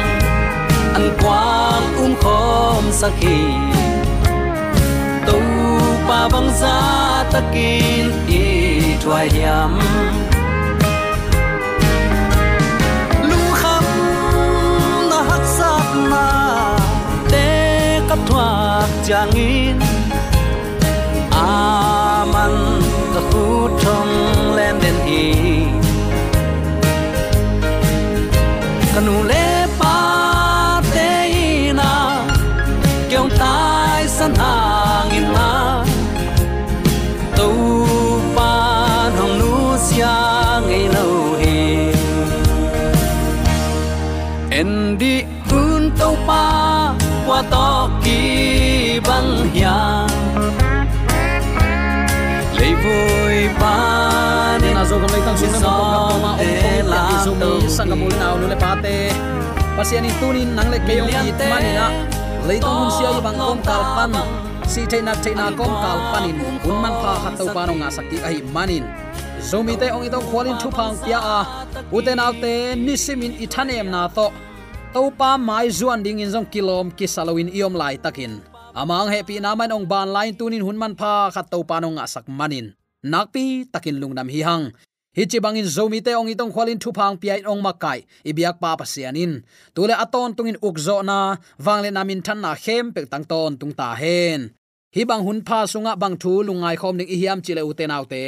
an 0.94 1.16
quang 1.22 1.96
um 1.96 2.14
khom 2.22 2.84
sakhi 2.92 3.42
tu 5.26 5.40
pa 6.08 6.28
bang 6.32 6.50
za 6.60 6.78
takin 7.32 8.12
i 8.28 8.44
thwai 9.04 9.28
yam 9.42 9.78
thuak 19.02 19.08
changin 19.08 19.78
aman 21.30 22.54
ta 23.14 23.20
khu 23.30 23.68
trong 23.82 24.08
len 24.56 24.74
den 24.82 24.94
hi 25.06 25.71
zo 57.72 57.80
mi 57.80 57.88
sang 57.88 57.88
ka 57.88 57.96
mul 57.96 58.12
naw 58.20 58.36
le 58.36 58.56
pate. 58.56 58.96
Pasian 59.76 60.04
in 60.04 60.12
tunin 60.20 60.52
nang 60.52 60.68
le 60.68 60.78
kayong 60.84 61.08
it 61.08 61.40
manina 61.40 61.88
leitung 62.44 62.76
hun 62.84 62.90
sia 62.92 63.08
ibang 63.16 63.38
kom 63.40 63.60
kal 63.64 63.82
pan 63.96 64.12
si 64.68 64.84
theina 64.84 65.16
theina 65.24 65.48
kom 65.56 65.72
kal 65.80 65.98
panin 66.12 66.36
un 66.68 66.76
man 66.82 66.92
pha 67.00 67.12
khat 67.24 67.32
to 67.40 67.44
pa 67.48 67.64
no 67.64 67.72
nga 67.80 67.88
sakti 67.88 68.20
ai 68.20 68.44
manin 68.52 68.84
zomi 69.40 69.74
te 69.80 69.88
ong 69.88 70.04
itong 70.04 70.26
khwalin 70.28 70.56
thu 70.60 70.68
phang 70.68 70.92
pia 71.00 71.16
a. 71.16 71.40
Uten 71.96 72.20
autte 72.20 72.76
nisimin 72.76 73.32
ithanem 73.40 73.88
na 73.88 74.04
to. 74.12 74.28
To 74.92 75.08
pa 75.08 75.40
mai 75.40 75.72
zuan 75.72 76.04
ding 76.04 76.20
in 76.20 76.28
jong 76.28 76.48
kilom 76.52 76.92
ki 76.92 77.08
salawin 77.08 77.48
iom 77.48 77.72
lai 77.72 77.96
takin 77.96 78.44
amang 78.76 79.08
happy 79.08 79.40
naman 79.40 79.72
ong 79.72 79.88
ban 79.88 80.12
line 80.12 80.36
tunin 80.36 80.60
hunman 80.60 80.92
pha 81.00 81.32
khat 81.32 81.48
to 81.48 81.64
pa 81.64 81.80
no 81.80 81.96
nga 81.96 82.04
sak 82.04 82.28
manin 82.28 82.76
nakpi 83.00 83.64
takin 83.72 83.96
lungnam 83.96 84.28
hi 84.28 84.44
hang 84.44 84.64
hi 85.16 85.24
chi 85.30 85.38
bangin 85.44 85.68
zomi 85.68 86.00
te 86.00 86.12
ong 86.16 86.32
itong 86.32 86.52
khwalin 86.54 86.80
thu 86.82 86.90
phang 86.96 87.16
piai 87.20 87.40
ong 87.44 87.60
makai. 87.60 88.00
Ibiak 88.24 88.56
pa 88.62 88.76
pasianin. 88.80 89.44
Tule 89.74 89.94
aton 90.04 90.32
tungin 90.36 90.58
ukzo 90.68 91.04
na 91.04 91.36
wangle 91.64 91.90
namin 91.92 92.20
than 92.26 92.40
na 92.40 92.52
khem 92.64 92.92
pek 92.94 93.06
tang 93.12 93.24
ton 93.30 93.52
tung 93.60 93.74
ta 93.76 93.88
hen. 94.02 94.40
Hi 94.94 95.02
bang 95.08 95.22
hun 95.26 95.40
pha 95.46 95.58
sunga 95.72 95.92
bang 96.02 96.16
thu 96.22 96.32
lungai 96.46 96.76
khom 96.80 96.96
ning 96.96 97.08
hiam 97.20 97.38
chile 97.44 97.62
uten 97.70 97.92
autte. 97.96 98.24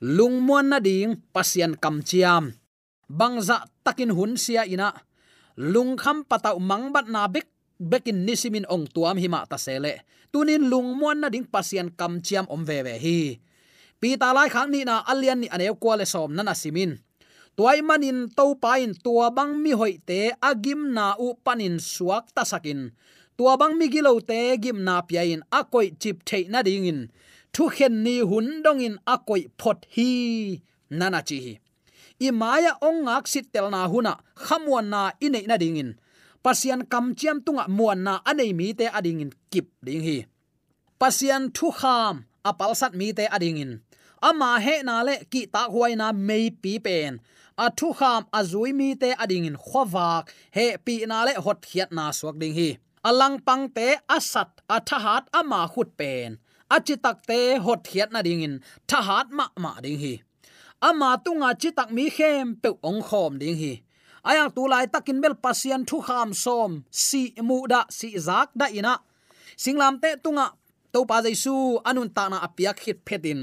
Lungmon 0.00 0.70
na 0.70 0.78
ding, 0.78 1.18
pasian 1.34 1.74
kam 1.74 1.96
chiam. 2.08 2.54
Bangza 3.10 3.66
takin 3.84 4.14
hun 4.16 4.36
sia 4.36 4.62
ina. 4.62 4.94
Lung 5.58 5.98
kham 5.98 6.22
pata 6.22 6.54
mang 6.54 6.94
bat 6.94 7.10
na 7.10 7.26
bek, 7.26 7.46
bekin 7.90 8.22
nisimin 8.22 8.68
ong 8.70 8.86
tuam 8.94 9.18
hima 9.18 9.42
ta 9.50 9.58
sele. 9.58 10.06
Tunin 10.30 10.70
lungmon 10.70 11.18
na 11.18 11.28
ding 11.28 11.48
pasian 11.50 11.90
kam 11.98 12.22
chiam 12.22 12.46
om 12.46 12.62
ve 12.68 12.78
ve 12.86 12.94
hi 13.04 13.18
pi 14.00 14.08
ta 14.20 14.28
lai 14.36 14.48
khang 14.54 14.70
ni 14.72 14.80
na 14.88 14.94
alian 15.10 15.38
ni 15.42 15.48
anew 15.54 15.74
kwale 15.82 16.04
som 16.12 16.30
nana 16.36 16.54
simin. 16.62 16.92
Tuai 17.56 17.80
manin 17.88 18.18
to 18.36 18.44
pain 18.62 18.90
tua 19.04 19.26
bang 19.36 19.52
mi 19.62 19.72
hoi 19.80 19.94
te 20.08 20.18
agim 20.50 20.80
na 20.96 21.04
u 21.24 21.28
panin 21.44 21.76
suak 21.92 22.24
ta 22.36 22.42
sakin 22.50 22.80
tua 23.36 23.52
bang 23.60 23.74
mi 23.78 23.86
gilo 23.92 24.12
te 24.30 24.38
gim 24.62 24.78
na 24.86 24.94
piain 25.08 25.42
akoi 25.58 25.88
chip 26.00 26.16
thei 26.28 26.44
na 26.52 26.62
dingin. 26.66 27.00
Thu 27.54 27.64
khen 27.76 27.94
ni 28.04 28.14
hun 28.30 28.46
dongin 28.64 28.96
akoi 29.14 29.42
phot 29.60 29.78
hi 29.94 30.08
nana 30.98 31.20
chi 31.28 31.38
hi 31.44 31.54
i 32.26 32.28
maya 32.40 32.72
ong 32.82 33.06
ngak 33.06 33.24
sit 33.30 33.46
tel 33.54 33.70
na 33.70 33.86
huna 33.92 34.12
khamwan 34.34 34.86
na 34.92 35.00
inei 35.26 35.46
na 35.46 35.56
dingin. 35.62 35.90
Pasian 36.42 36.82
kam 36.92 37.14
chiam 37.18 37.38
tunga 37.44 37.64
muan 37.68 37.98
na 38.06 38.12
anei 38.30 38.52
mi 38.58 38.66
te 38.78 38.86
adingin 38.98 39.30
kip 39.50 39.66
ding 39.86 40.02
hi. 40.06 40.16
Pasian 41.00 41.42
thu 41.56 41.66
kham 41.80 42.27
apal 42.50 42.72
sat 42.80 42.92
mi 42.98 43.12
te 43.18 43.24
adingin. 43.36 43.72
Ama 44.28 44.50
he 44.64 44.82
na 44.88 45.02
le 45.06 45.14
ki 45.32 45.42
ta 45.54 45.62
huai 45.72 45.92
na 46.00 46.06
mei 46.12 46.50
pi 46.62 46.72
pen. 46.86 47.20
A 47.64 47.66
thu 47.78 47.88
kham 47.98 48.22
azui 48.38 48.70
mi 48.80 48.88
te 49.02 49.10
ading 49.22 49.46
in 49.50 49.56
khowak 49.68 50.24
he 50.56 50.66
pi 50.84 50.94
na 51.10 51.18
le 51.26 51.32
hot 51.44 51.58
khiat 51.68 51.90
na 51.96 52.04
suak 52.18 52.36
ding 52.42 52.54
hi. 52.58 52.70
Alang 53.08 53.36
pang 53.46 53.64
te 53.76 53.86
asat 54.16 54.50
athahat 54.76 55.24
ama 55.38 55.60
khut 55.72 55.90
pen. 55.98 56.38
Achitak 56.74 57.18
te 57.28 57.40
hot 57.64 57.80
khiat 57.88 58.10
na 58.12 58.20
ding 58.26 58.42
in 58.46 58.54
thahat 58.90 59.26
ma 59.30 59.46
ma 59.64 59.72
ding 59.84 59.98
hi. 60.02 60.14
Ama 60.88 61.10
tunga 61.24 61.50
chitak 61.60 61.90
mi 61.96 62.04
khem 62.16 62.46
pe 62.62 62.70
ong 62.88 63.02
khom 63.08 63.32
ding 63.42 63.56
hi. 63.62 63.72
Ayang 64.28 64.50
tu 64.54 64.62
lai 64.72 64.86
takin 64.92 65.18
bel 65.22 65.34
pasian 65.44 65.82
thu 65.88 65.96
kham 66.06 66.28
som. 66.44 66.84
Si 66.90 67.22
mu 67.48 67.58
da 67.72 67.80
si 67.98 68.08
zak 68.26 68.48
da 68.60 68.66
ina. 68.78 68.94
Singlam 69.62 69.94
te 70.02 70.10
tunga 70.24 70.46
to 70.92 70.98
pa 71.08 71.16
jaisu 71.24 71.54
anun 71.88 72.10
ta 72.16 72.24
na 72.30 72.38
apiak 72.46 72.78
hit 72.84 72.98
phetin 73.06 73.42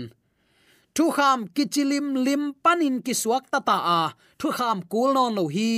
thu 0.96 1.06
kham 1.16 1.40
kichilim 1.56 2.08
lim 2.26 2.44
panin 2.64 2.96
ki 3.06 3.14
suak 3.22 3.44
ta 3.52 3.60
ta 3.70 3.78
a 4.00 4.02
thu 4.40 4.48
kham 4.58 4.78
kul 4.92 5.10
non 5.16 5.32
lo 5.38 5.46
hi. 5.56 5.74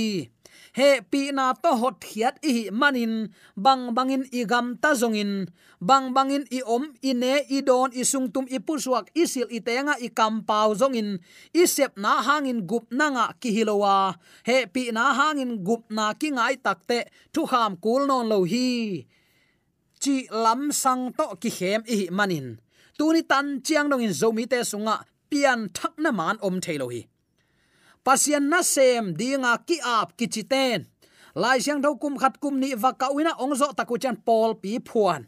He 0.78 0.90
pi 1.10 1.20
na 1.36 1.44
to 1.62 1.70
hot 1.80 1.98
hiat 2.10 2.34
i 2.52 2.54
manin. 2.80 3.12
Bang 3.64 3.82
bangin 3.96 4.24
igam 4.40 4.66
ta 4.82 4.90
zongin. 5.00 5.32
Bang 5.88 6.06
bangin 6.14 6.44
i 6.58 6.60
om, 6.74 6.84
i 7.02 7.12
ne, 7.22 7.32
i 7.56 7.58
don, 7.68 7.90
i 8.00 8.02
sung 8.10 8.26
tum, 8.32 8.46
i 8.56 8.58
pu 8.66 8.74
suak 8.84 9.06
i 9.20 9.24
sil, 9.30 9.48
i 9.56 9.58
tenga, 9.66 9.94
i 10.06 10.08
kam 10.18 10.34
pau 10.48 10.74
zongin. 10.80 11.18
I 11.60 11.62
sep 11.74 11.92
na 12.04 12.12
hangin 12.26 12.60
gup 12.70 12.84
nanga 12.98 13.26
ki 13.40 13.50
hilowa. 13.56 13.96
He 14.48 14.66
pi 14.74 14.82
na 14.96 15.04
hangin 15.18 15.52
gup 15.66 15.82
na 15.90 16.14
ki 16.20 16.28
ngai 16.36 16.54
takte. 16.64 16.98
Thu 17.32 17.42
kham 17.50 17.72
kul 17.84 18.06
non 18.10 18.24
lo 18.30 18.38
hi 18.52 18.68
chi 20.02 20.26
lam 20.44 20.72
sang 20.72 21.12
to 21.18 21.26
ki 21.42 21.50
hem 21.58 21.82
i 21.86 21.98
manin. 22.10 22.48
Tuni 22.98 23.22
tan 23.30 23.46
chiang 23.66 23.88
dong 23.90 24.02
in 24.02 24.14
zomi 24.20 24.44
te 24.50 24.58
sunga, 24.70 24.94
pian 25.30 25.60
thak 25.76 25.94
na 25.98 26.10
man 26.10 26.36
om 26.42 26.60
thelo 26.60 26.86
hi. 26.92 27.02
Pasian 28.04 28.48
na 28.50 28.60
sem 28.62 29.14
dinga 29.18 29.52
ki 29.66 29.76
ap 29.84 30.16
ki 30.18 30.26
chiten 30.34 30.86
lai 31.34 31.58
siang 31.58 31.80
do 31.80 31.94
kum 32.02 32.18
khat 32.18 32.40
kum 32.40 32.58
ni 32.60 32.74
va 32.74 32.90
kawina 33.00 33.32
ongzo 33.44 33.68
taku 33.76 33.98
chan 34.02 34.16
pol 34.26 34.54
pi 34.62 34.78
phuan. 34.88 35.22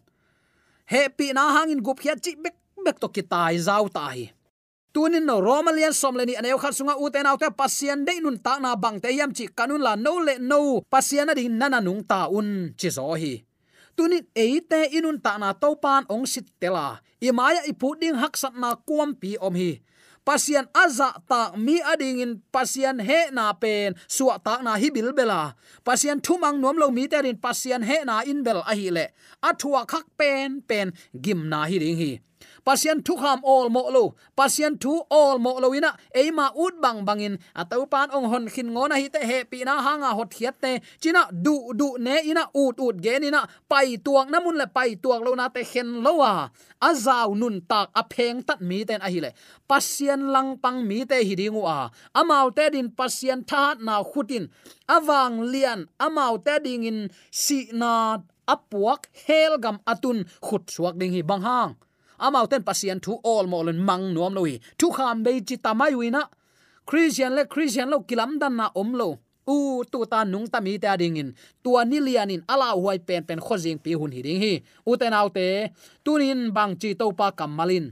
He 0.92 1.08
pi 1.08 1.32
na 1.32 1.42
hangin 1.54 1.82
gup 1.86 1.98
khia 2.02 2.14
chi 2.24 2.32
bek 2.44 2.56
bek 2.84 2.96
to 3.00 3.08
ki 3.14 3.22
tai 3.22 3.56
zau 3.66 3.86
tai 3.98 4.32
tunin 4.92 5.24
no 5.24 5.40
romalian 5.40 5.94
somleni 5.94 6.34
aneu 6.34 6.58
khat 6.58 6.74
sunga 6.74 6.94
uten 6.98 7.26
autte 7.26 7.48
pasian 7.54 8.04
de 8.06 8.20
nun 8.20 8.38
ta 8.44 8.58
na 8.58 8.74
bang 8.76 8.98
te 9.02 9.08
yam 9.18 9.30
chi 9.36 9.46
kanun 9.58 9.82
la 9.86 9.94
no 9.96 10.18
le 10.26 10.34
no. 10.38 10.82
Pasian 10.92 11.26
na 11.26 11.34
ding 11.34 11.54
nana 11.58 11.80
nung 11.80 12.02
ta 12.10 12.26
un 12.26 12.74
chi 12.78 12.88
zo 12.90 13.14
hi 13.14 13.32
tunin 13.96 14.24
eite 14.34 14.90
inun 14.92 15.18
ta 15.24 15.38
na 15.38 15.52
to 15.52 15.76
pan 15.76 16.04
ong 16.08 16.26
sit 16.26 16.46
tela. 16.60 17.00
Imaya 17.20 17.60
i 17.68 17.72
puding 17.72 18.16
hak 18.16 18.34
sat 18.36 18.54
na 18.56 18.74
kuam 18.74 19.12
pi 19.14 19.36
om 19.40 19.54
hi. 19.54 19.82
Pasian 20.20 20.68
aza 20.76 21.16
ta 21.28 21.56
mi 21.56 21.80
ading 21.80 22.20
in 22.20 22.32
pasian 22.52 23.00
he 23.00 23.32
na 23.32 23.52
pen 23.56 23.96
suwa 24.04 24.36
ta 24.38 24.60
na 24.62 24.76
hi 24.76 24.88
bil 24.92 25.12
bela. 25.16 25.56
Pasian 25.84 26.20
thumang 26.20 26.60
nom 26.60 26.76
lo 26.76 26.88
mi 26.92 27.08
terin 27.08 27.40
pasian 27.40 27.82
he 27.82 28.04
na 28.04 28.20
in 28.22 28.44
bel 28.44 28.60
a 28.62 28.74
hi 28.76 28.88
le. 28.92 29.06
Athua 29.42 29.88
khak 29.88 30.06
pen 30.18 30.60
pen 30.60 30.92
gim 31.16 31.48
na 31.48 31.64
hi 31.64 31.76
ring 31.80 31.96
hi 31.96 32.12
pasian 32.66 32.98
thu 33.06 33.16
kham 33.22 33.40
all 33.44 33.68
mo 33.74 33.82
lo. 33.90 34.04
Pasian 34.38 34.78
thu 34.82 34.92
all 35.10 35.38
mo 35.38 35.52
lo 35.62 35.68
ina. 35.78 35.90
Eima 36.14 36.46
ut 36.64 36.74
bang 36.82 37.04
bangin. 37.08 37.34
Atau 37.54 37.86
pan 37.92 38.08
ong 38.16 38.28
hon 38.30 38.44
khin 38.52 38.68
ngona 38.74 38.96
hi 39.02 39.08
te 39.14 39.20
he 39.30 39.44
pi 39.50 39.64
na 39.64 39.74
hanga 39.86 40.10
hot 40.18 40.30
hiat 40.38 40.56
te 40.62 40.72
china 41.02 41.22
du 41.44 41.72
du 41.80 41.88
ne 41.98 42.14
ina, 42.30 42.44
ut 42.54 42.76
ut 42.86 42.96
gen 43.04 43.24
ina. 43.24 43.46
Pai 43.68 43.96
na 44.04 44.24
namun 44.32 44.56
le 44.60 44.66
pai 44.66 44.96
tuak 45.02 45.20
lo 45.26 45.34
na 45.34 45.48
te 45.48 45.62
khen 45.64 46.02
lo 46.04 46.12
wa 46.22 46.48
azau 46.80 47.36
nun 47.36 47.60
tak 47.70 47.88
a 48.00 48.02
pheng 48.12 48.40
tat 48.46 48.60
mi 48.60 48.84
ten 48.88 49.00
a 49.06 49.08
hi 49.12 49.20
le. 49.20 49.30
Pasian 49.68 50.32
lang 50.34 50.56
pang 50.62 50.80
mi 50.88 51.04
te 51.10 51.16
hi 51.28 51.34
dingu 51.40 51.62
a. 51.66 51.90
Amau 52.20 52.50
te 52.56 52.64
din 52.74 52.88
pasian 52.98 53.40
tha 53.50 53.74
na 53.86 53.94
khutin. 54.10 54.44
Awang 54.88 55.36
lian 55.52 55.80
amau 56.06 56.34
te 56.46 56.54
ding 56.64 56.84
in 56.90 57.00
si 57.30 57.68
na 57.80 57.92
apuak 58.54 59.02
helgam 59.26 59.76
atun 59.92 60.18
khut 60.46 60.64
suak 60.74 60.94
ding 61.00 61.12
hi 61.12 61.22
bang 61.30 61.42
hang 61.48 61.72
amau 62.26 62.46
ten 62.50 62.62
pasien 62.68 62.98
thu 63.04 63.12
all 63.32 63.46
molen 63.52 63.78
mang 63.88 64.04
nuam 64.14 64.32
loi 64.38 64.52
thu 64.78 64.86
kham 64.96 65.16
be 65.24 65.30
chi 65.48 65.56
tamai 65.64 65.94
wina 66.00 66.22
christian 66.90 67.38
le, 67.38 67.46
christian 67.46 67.86
lo 67.86 68.02
kilam 68.02 68.38
dan 68.42 68.58
na 68.58 68.66
om 68.74 68.90
lo. 68.98 69.08
U 69.46 69.82
tu 69.90 69.98
ta 70.10 70.24
nung 70.24 70.46
ta 70.52 70.58
mi 70.60 70.78
ta 70.78 70.96
ding 71.00 71.16
in. 71.22 71.30
Tua 71.62 71.84
ni 71.84 71.98
lian 72.06 72.30
in 72.34 72.42
ala 72.52 72.74
huai 72.74 72.98
pen 73.06 73.22
pen 73.28 73.40
khojing 73.46 73.78
pi 73.84 73.94
hun 73.98 74.12
hi 74.16 74.20
ding 74.26 74.40
hi. 74.42 74.52
U 74.90 74.98
te 75.00 75.06
nau 75.10 75.28
te 75.36 75.46
tunin 76.04 76.50
bang 76.56 76.74
chi 76.80 76.90
to 77.00 77.06
pa 77.18 77.30
kamalin 77.38 77.86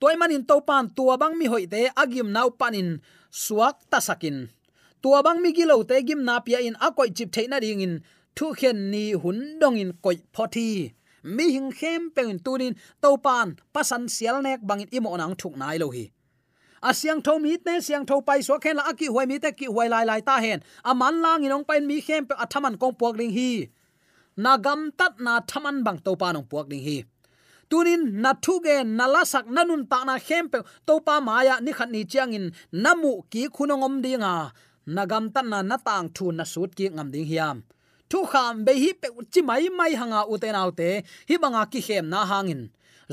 toy 0.00 0.14
manin 0.20 0.44
to 0.48 0.56
pan 0.68 0.84
tua 0.96 1.14
bang 1.20 1.34
mi 1.38 1.46
hoi 1.52 1.64
te 1.72 1.80
agim 2.02 2.28
nau 2.36 2.48
panin 2.60 2.88
suak 3.44 3.76
ta 3.90 3.98
sakin 4.06 4.46
tua 5.02 5.18
bang 5.26 5.38
mi 5.42 5.50
gilo 5.56 5.76
te, 5.88 5.96
gim 6.06 6.20
na 6.28 6.34
pia 6.44 6.58
in 6.68 6.76
akoi 6.86 7.10
chip 7.16 7.28
theina 7.34 7.58
ding 7.64 7.80
in. 7.86 7.94
Thu 8.36 8.46
khen 8.58 8.78
ni 8.92 9.04
hun 9.22 9.58
dong 9.60 9.76
in 9.82 9.90
koi 10.04 10.16
phothi 10.34 10.92
mi 11.22 11.52
hing 11.54 11.70
khem 11.72 12.10
pen 12.14 12.38
tunin 12.38 12.74
to 13.02 13.16
pan 13.16 13.56
pasan 13.74 14.08
sial 14.08 14.42
nek 14.42 14.60
bangin 14.68 14.88
imo 14.92 15.16
nang 15.16 15.34
thuk 15.40 15.56
nai 15.56 15.78
lo 15.78 15.90
hi. 15.90 16.10
Siang 16.92 17.20
tho 17.22 17.38
mi 17.38 17.56
te 17.58 17.80
siang 17.80 18.06
tho 18.06 18.20
pai 18.20 18.40
so 18.40 18.58
khen 18.58 18.76
la 18.76 18.84
aki 18.90 19.06
huai 19.06 19.26
mi 19.26 19.38
te 19.38 19.50
ki 19.52 19.66
huai 19.66 19.88
lai 19.88 20.04
lai 20.04 20.20
ta 20.20 20.38
hen. 20.38 20.62
Aman 20.84 21.20
lang 21.24 21.42
inong 21.46 21.66
pen 21.68 21.86
mi 21.86 22.00
khem 22.00 22.26
pe 22.28 22.34
athaman 22.34 22.78
kong 22.80 22.94
puak 22.98 23.16
ding 23.18 23.32
hi. 23.38 23.68
Na 24.36 24.56
gam 24.56 24.90
tat 24.98 25.18
na 25.18 25.40
thaman 25.40 25.82
bang 25.84 25.98
to 26.04 26.14
pa 26.20 26.32
nong 26.32 26.46
puak 26.50 26.68
ding 26.70 26.84
hi. 26.86 26.98
Tunin 27.70 28.22
na 28.22 28.32
thu 28.32 28.60
ge, 28.64 28.76
na 28.84 29.06
la 29.06 29.22
sak 29.24 29.46
nanun 29.54 29.82
ta 29.90 30.04
na 30.04 30.18
khem 30.18 30.48
pe 30.52 30.58
to 30.86 31.00
pa 31.06 31.20
maya 31.20 31.54
ni 31.60 31.72
khat 31.72 31.90
ni 31.90 32.04
chiang 32.04 32.32
in 32.32 32.46
namu 32.72 33.12
ki 33.30 33.48
khunongom 33.54 33.94
dinga 34.04 34.52
nagam 34.86 35.24
tan 35.34 35.46
na 35.50 35.58
natang 35.62 36.08
thu 36.16 36.32
na 36.32 36.44
sut 36.44 36.70
ki 36.78 36.88
ngam 36.94 37.10
ding 37.12 37.26
hiam 37.30 37.56
thu 38.10 38.24
kham 38.24 38.64
be 38.64 38.72
hi 38.82 38.90
pe 39.00 39.08
chi 39.32 39.40
mai 39.48 39.68
mai 39.78 39.92
hanga 40.00 40.20
uten 40.32 40.56
autte 40.62 40.88
hi 41.28 41.34
banga 41.42 41.62
ki 41.72 41.80
khem 41.86 42.04
na 42.12 42.20
hangin 42.30 42.62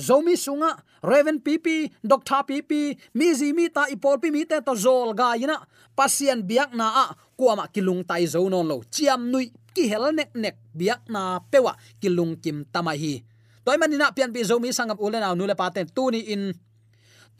zomi 0.07 0.35
sunga 0.35 0.71
raven 1.03 1.39
pp 1.39 1.67
doctor 2.03 2.43
pp 2.43 2.71
mi 3.15 3.27
zi 3.39 3.55
mi 3.57 3.65
ta 3.75 3.87
ipol 3.95 4.19
pi 4.19 4.29
mi 4.35 4.43
te 4.49 4.59
to 4.67 4.73
zol 4.75 5.15
ga 5.19 5.35
ina 5.39 5.57
pasien 5.95 6.43
biak 6.43 6.75
na 6.75 6.87
a 7.03 7.05
kuama 7.39 7.65
kilung 7.71 8.03
tai 8.03 8.27
zo 8.27 8.43
non 8.51 8.67
lo 8.67 8.83
chiam 8.91 9.31
nui 9.31 9.51
ki 9.75 9.83
hel 9.91 10.11
nek 10.11 10.31
nek 10.35 10.55
biak 10.75 11.07
na 11.07 11.39
pewa 11.51 11.73
kilung 12.01 12.35
kim 12.43 12.67
tamai 12.73 12.97
hi 13.03 13.13
toy 13.63 13.77
manina 13.79 14.11
pian 14.11 14.31
pi 14.35 14.43
zomi 14.43 14.69
sangam 14.75 14.99
ulen 14.99 15.23
aw 15.23 15.33
nule 15.35 15.55
paten 15.55 15.87
tuni 15.95 16.21
in 16.33 16.51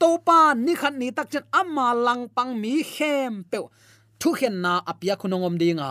topa 0.00 0.56
ni 0.56 0.72
khan 0.80 0.96
ni 1.00 1.12
tak 1.12 1.28
chen 1.32 1.44
amma 1.52 1.92
lang 1.92 2.28
pang 2.32 2.52
mi 2.56 2.80
khem 2.84 3.44
pe 3.44 3.58
thu 4.20 4.28
khen 4.38 4.54
na 4.64 4.72
apia 4.90 5.14
khunongom 5.20 5.56
dinga 5.62 5.90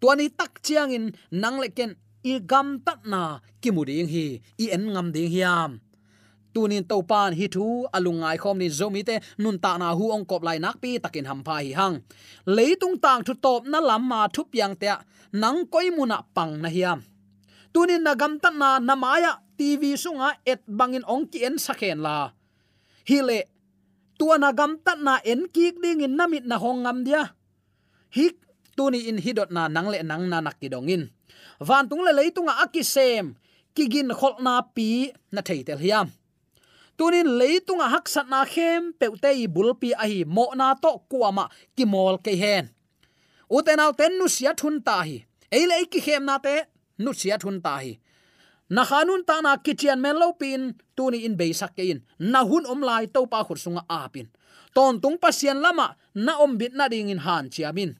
tuani 0.00 0.26
tak 0.38 0.52
chiang 0.66 0.90
in 0.96 1.04
nang 1.30 1.56
leken 1.62 1.94
i 2.22 2.38
gam 2.50 2.78
tat 2.86 3.06
na 3.06 3.38
kimuding 3.62 4.10
hi, 4.10 4.26
i 4.58 4.66
en 4.74 4.84
ngam 4.94 5.12
ding 5.14 5.30
hiam. 5.30 5.78
Tunin 6.54 6.84
to 6.90 7.02
pan 7.10 7.32
hi 7.38 7.46
thu 7.54 7.86
alungai 7.96 8.36
khom 8.42 8.58
ni 8.58 8.68
zomi 8.78 9.02
te 9.08 9.14
nun 9.42 9.58
ta 9.58 9.78
na 9.78 9.88
hu 9.98 10.04
ong 10.14 10.24
kop 10.30 10.42
lai 10.46 10.58
nak 10.58 10.76
pi 10.82 10.98
takin 11.02 11.24
ham 11.30 11.40
pha 11.46 11.54
hi 11.64 11.72
hang. 11.78 11.96
Leitung 12.56 12.96
tang 13.04 13.20
thu 13.26 13.32
top 13.44 13.62
na 13.72 13.78
lam 13.88 14.02
ma 14.10 14.20
thu 14.34 14.42
piang 14.52 14.74
te 14.80 14.90
nang 15.42 15.58
koi 15.72 15.88
muna 15.96 16.18
pang 16.36 16.52
na 16.62 16.68
hiam. 16.74 16.98
Tunin 17.72 18.02
na 18.06 18.12
gam 18.20 18.32
tat 18.42 18.54
na 18.62 18.68
namaya 18.88 19.32
tv 19.58 19.82
sunga 20.02 20.28
et 20.52 20.60
bangin 20.78 21.04
ong 21.12 21.24
ki 21.30 21.38
en 21.48 21.56
sakhen 21.64 21.98
la. 22.06 22.16
Hi 23.08 23.18
le 23.28 23.38
tuana 24.18 24.50
gam 24.58 24.72
tat 24.84 24.98
na 25.06 25.14
en 25.32 25.40
kik 25.54 25.74
ding 25.82 26.00
in 26.06 26.14
namit 26.18 26.44
na 26.50 26.56
hong 26.62 26.82
dia 27.06 27.22
hik 28.16 28.36
tuni 28.76 29.08
in 29.10 29.18
hidot 29.24 29.50
na 29.50 29.68
nang 29.68 29.88
le 29.92 29.98
nang 30.02 30.24
na 30.28 30.38
nakidongin 30.40 31.08
van 31.60 31.88
tung 31.88 32.02
le 32.06 32.12
leitunga 32.12 32.54
akisem 32.64 33.34
kigin 33.74 34.12
khol 34.18 34.36
na 34.44 34.60
pi 34.74 35.12
na 35.32 35.40
theitel 35.40 35.80
hiam. 35.80 36.08
Tunin 36.98 37.28
leitunga 37.40 37.86
haksat 37.94 38.26
na 38.28 38.44
khem 38.44 38.92
peute 39.00 39.30
i 39.32 39.46
bulpi 39.54 39.90
a 39.96 40.04
hi 40.10 40.24
mo 40.36 40.46
na 40.54 40.74
to 40.82 40.92
kuama 41.10 41.44
ki 41.76 41.84
mol 41.92 42.16
ke 42.24 42.32
hen. 42.42 42.68
Uten 43.56 43.80
au 43.84 43.92
ten 43.92 44.12
nu 44.18 44.28
sia 44.28 44.52
thun 44.60 44.76
ta 44.86 44.96
hi. 45.08 45.24
Eile 45.52 45.76
ki 45.92 46.00
khem 46.00 46.24
na 46.28 46.36
te, 46.38 46.56
nu 46.98 47.10
sia 47.12 47.36
thun 47.42 47.60
ta 47.64 47.74
hi. 47.82 47.92
Na 48.74 48.82
khanun 48.88 49.24
ta 49.28 49.40
na 49.44 49.56
kichian 49.64 50.00
men 50.00 50.16
lo 50.16 50.32
pin, 50.40 50.72
tuni 50.96 51.24
in 51.26 51.36
be 51.36 51.52
sak 51.52 51.76
ke 51.76 51.84
in. 51.92 52.00
Na 52.32 52.40
hun 52.44 52.64
om 52.72 52.80
lai 52.88 53.04
to 53.14 53.26
pa 53.32 53.44
khur 53.44 53.58
sunga 53.64 53.82
a 53.88 54.08
pin. 54.12 54.28
Ton 54.74 55.00
tung 55.02 55.18
pasian 55.22 55.60
lama, 55.64 55.96
na 56.14 56.32
om 56.44 56.56
bit 56.56 56.72
na 56.72 56.88
ding 56.88 57.10
in 57.12 57.20
han 57.26 57.48
chiamin 57.52 57.92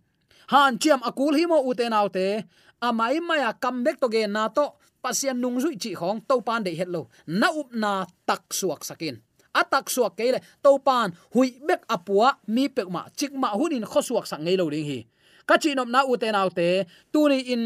han 0.49 0.79
chiam 0.79 1.01
akul 1.09 1.35
hi 1.39 1.47
mo 1.47 1.63
uten 1.71 1.93
autte 1.93 2.45
amai 2.83 3.21
maya 3.21 3.53
comeback 3.63 4.01
to 4.01 4.09
ge 4.09 4.27
na 4.27 4.49
to 4.49 4.67
pasian 5.03 5.43
nung 5.43 5.59
zui 5.59 5.75
chi 5.83 5.93
khong 5.99 6.23
to 6.29 6.41
pan 6.47 6.63
de 6.63 6.73
het 6.79 6.89
lo. 6.89 7.11
Na 7.27 7.49
up 7.51 7.69
na 7.75 8.07
tak 8.27 8.55
suak 8.55 8.87
sakin. 8.87 9.19
Atak 9.53 9.91
suak 9.91 10.17
ke 10.17 10.33
le, 10.33 10.41
to 10.65 10.79
pan 10.79 11.13
hui 11.35 11.59
bek 11.67 11.83
apua 11.91 12.39
mi 12.55 12.71
pek 12.71 12.89
ma, 12.89 13.03
chik 13.19 13.35
ma 13.35 13.53
hunin 13.59 13.85
kho 13.85 14.01
suak 14.01 14.27
sang 14.31 14.43
ngei 14.47 14.57
lo 14.57 14.71
ding 14.71 14.87
hi. 14.87 14.99
Ka 15.45 15.59
chi 15.63 15.75
nom 15.75 15.91
na 15.91 16.01
uten 16.07 16.39
autte 16.39 16.87
tu 17.13 17.29
ni 17.29 17.39
in 17.53 17.63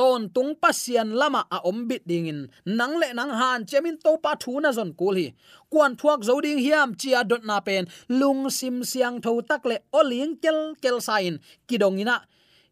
ton 0.00 0.22
tung 0.34 0.52
pasian 0.62 1.08
lama 1.20 1.42
a 1.56 1.58
ombit 1.70 2.02
dingin 2.08 2.40
nang 2.78 2.94
le 3.00 3.08
nang 3.18 3.32
han 3.40 3.60
chemin 3.68 3.96
to 4.04 4.12
pa 4.24 4.32
thu 4.42 4.52
na 4.62 4.70
zon 4.78 4.90
kul 5.00 5.16
hi 5.20 5.28
kwan 5.72 5.92
thuak 6.00 6.20
zo 6.28 6.34
ding 6.44 6.60
hiam 6.64 6.88
chia 7.00 7.20
dot 7.30 7.42
na 7.50 7.56
pen 7.66 7.84
lung 8.20 8.42
sim 8.58 8.76
siang 8.90 9.16
tho 9.24 9.32
tak 9.48 9.62
le 9.70 9.76
oling 9.98 10.32
kel 10.42 10.58
kel 10.82 10.96
sain 11.06 11.34
kidongina 11.68 12.16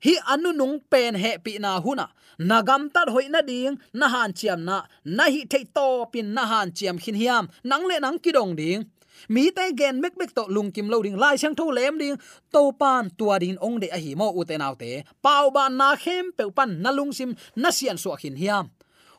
hi 0.04 0.14
anu 0.32 0.50
nung 0.60 0.76
pen 0.90 1.14
he 1.22 1.32
pi 1.44 1.52
na 1.64 1.70
huna 1.84 2.06
nagam 2.50 2.82
tat 2.94 3.08
hoi 3.14 3.26
na 3.34 3.40
ding 3.50 3.74
na 3.98 4.06
han 4.14 4.30
chiam 4.38 4.60
na 4.68 4.76
na 5.16 5.24
hi 5.34 5.40
thei 5.52 5.64
to 5.76 5.86
pin 6.12 6.28
na 6.36 6.42
han 6.52 6.68
chiam 6.76 6.96
khin 7.02 7.16
hiam 7.22 7.44
nang 7.70 7.84
le 7.90 7.96
nang 8.04 8.18
kidong 8.24 8.52
ding 8.60 8.80
mi 9.28 9.50
te 9.56 9.64
gen 9.78 10.00
mek 10.02 10.14
mek 10.20 10.30
to 10.36 10.44
lung 10.54 10.70
kim 10.74 10.88
lo 10.92 11.02
ding 11.02 11.18
lai 11.22 11.36
chang 11.36 11.54
tho 11.58 11.66
lem 11.78 11.98
ding 11.98 12.16
to 12.52 12.62
pan 12.80 13.10
tua 13.18 13.38
din 13.42 13.56
ong 13.66 13.76
de 13.82 13.88
a 13.96 13.98
hi 14.04 14.14
mo 14.14 14.28
u 14.38 14.44
te 14.48 14.54
nau 14.58 14.74
te 14.74 14.90
pau 15.24 15.50
ban 15.50 15.76
na 15.80 15.96
khem 16.02 16.32
pe 16.36 16.44
pan 16.56 16.70
na 16.82 16.90
lung 16.90 17.12
sim, 17.12 17.30
na 17.56 17.70
sian 17.70 17.98
so 18.02 18.16
khin 18.20 18.36
hiam. 18.36 18.66